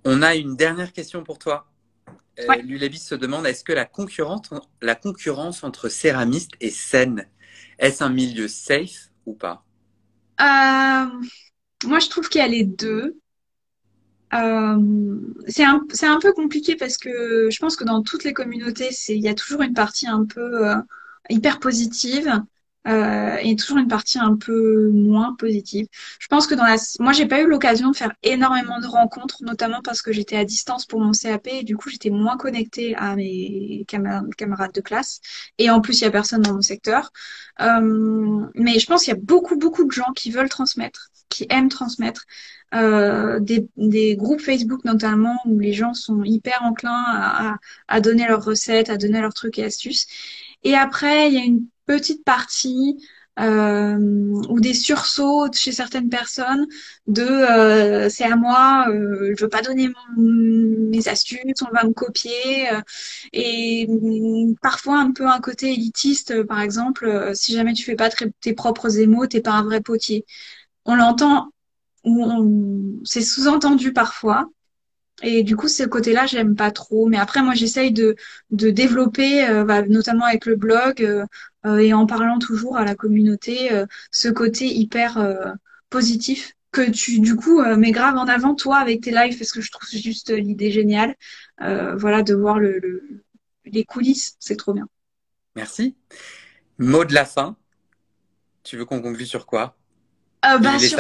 [0.04, 1.68] On a une dernière question pour toi.
[2.40, 4.50] Euh, Lulabis se demande est-ce que la concurrence,
[4.82, 7.28] la concurrence entre céramistes est saine
[7.80, 9.64] Est-ce un milieu safe ou pas?
[10.40, 11.06] Euh,
[11.86, 13.20] moi, je trouve qu'il y a les deux.
[14.34, 18.90] Euh, c'est un, un peu compliqué parce que je pense que dans toutes les communautés,
[19.10, 20.66] il y a toujours une partie un peu
[21.30, 22.42] hyper positive
[22.88, 25.88] euh, et toujours une partie un peu moins positive.
[26.20, 29.44] Je pense que dans la, moi, j'ai pas eu l'occasion de faire énormément de rencontres,
[29.44, 32.96] notamment parce que j'étais à distance pour mon CAP et du coup, j'étais moins connectée
[32.96, 35.20] à mes camarades de classe.
[35.58, 37.12] Et en plus, il y a personne dans mon secteur.
[37.62, 41.46] Euh, mais je pense qu'il y a beaucoup, beaucoup de gens qui veulent transmettre, qui
[41.50, 42.26] aiment transmettre.
[42.74, 47.58] Euh, des, des, groupes Facebook notamment où les gens sont hyper enclins à, à,
[47.88, 50.06] à donner leurs recettes, à donner leurs trucs et astuces.
[50.64, 52.98] Et après, il y a une petite partie
[53.40, 53.98] euh,
[54.50, 56.66] ou des sursauts chez certaines personnes
[57.06, 61.94] de euh, c'est à moi, euh, je veux pas donner mes astuces, on va me
[61.94, 62.68] copier
[63.34, 68.10] et mm, parfois un peu un côté élitiste par exemple si jamais tu fais pas
[68.42, 70.26] tes propres émaux, t'es pas un vrai potier.
[70.86, 71.52] On l'entend
[73.04, 74.50] c'est sous-entendu parfois
[75.24, 77.08] et du coup, ce côté-là, j'aime pas trop.
[77.08, 78.16] Mais après, moi, j'essaye de,
[78.52, 81.26] de développer, euh, bah, notamment avec le blog euh,
[81.66, 83.70] euh, et en parlant toujours à la communauté,
[84.12, 85.56] ce côté hyper
[85.90, 89.62] positif que tu, du coup, mets grave en avant toi avec tes lives parce que
[89.62, 91.16] je trouve juste l'idée géniale.
[91.60, 93.24] voilà, de voir le,
[93.66, 94.88] les coulisses, c'est trop bien.
[95.56, 95.96] Merci.
[96.78, 97.58] Mot de la fin.
[98.64, 99.76] Tu veux qu'on conclue sur quoi?
[100.46, 101.00] Euh, bah, sur,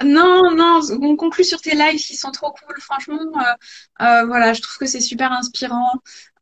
[0.00, 2.80] non, non, on conclut sur tes lives qui sont trop cool.
[2.80, 5.92] Franchement, euh, euh, voilà, je trouve que c'est super inspirant.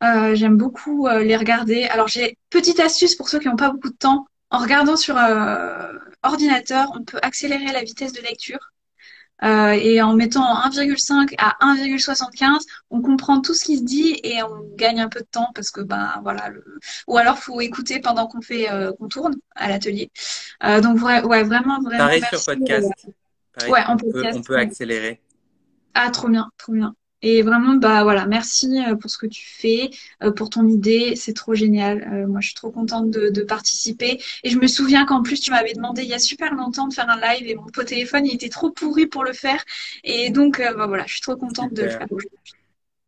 [0.03, 1.85] Euh, j'aime beaucoup les regarder.
[1.85, 4.27] Alors, j'ai petite astuce pour ceux qui n'ont pas beaucoup de temps.
[4.51, 5.17] En regardant sur
[6.23, 8.73] ordinateur, on peut accélérer la vitesse de lecture.
[9.43, 14.75] et en mettant 1,5 à 1,75, on comprend tout ce qui se dit et on
[14.77, 16.49] gagne un peu de temps parce que ben voilà.
[16.49, 16.65] Le...
[17.09, 20.11] Ou alors faut écouter pendant qu'on fait qu'on tourne à l'atelier.
[20.83, 21.99] donc ouais, vraiment vraiment.
[21.99, 22.93] Pareil sur podcast
[23.69, 25.21] ouais, on, peut, on peut accélérer.
[25.95, 26.95] Ah, trop bien, trop bien.
[27.23, 29.91] Et vraiment, bah voilà, merci euh, pour ce que tu fais,
[30.23, 32.03] euh, pour ton idée, c'est trop génial.
[32.13, 34.23] Euh, moi, je suis trop contente de, participer.
[34.43, 36.95] Et je me souviens qu'en plus, tu m'avais demandé il y a super longtemps de
[36.95, 39.63] faire un live et mon pot téléphone, il était trop pourri pour le faire.
[40.05, 42.55] Et donc, bah voilà, je suis trop contente de le faire aujourd'hui.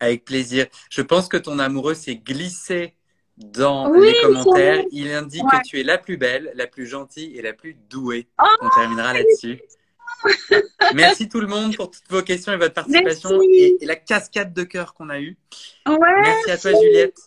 [0.00, 0.66] Avec plaisir.
[0.90, 2.94] Je pense que ton amoureux s'est glissé
[3.36, 4.84] dans les commentaires.
[4.90, 8.28] Il indique que tu es la plus belle, la plus gentille et la plus douée.
[8.42, 9.60] Oh on terminera là-dessus.
[10.94, 14.62] Merci tout le monde pour toutes vos questions et votre participation et, la cascade de
[14.62, 15.36] cœur qu'on a eue.
[15.86, 17.18] Merci à toi Juliette.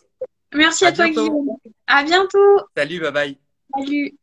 [0.54, 1.56] Merci à, toi Guillaume.
[1.86, 2.60] À bientôt.
[2.76, 3.38] Salut, bye bye.
[3.76, 4.16] Salut.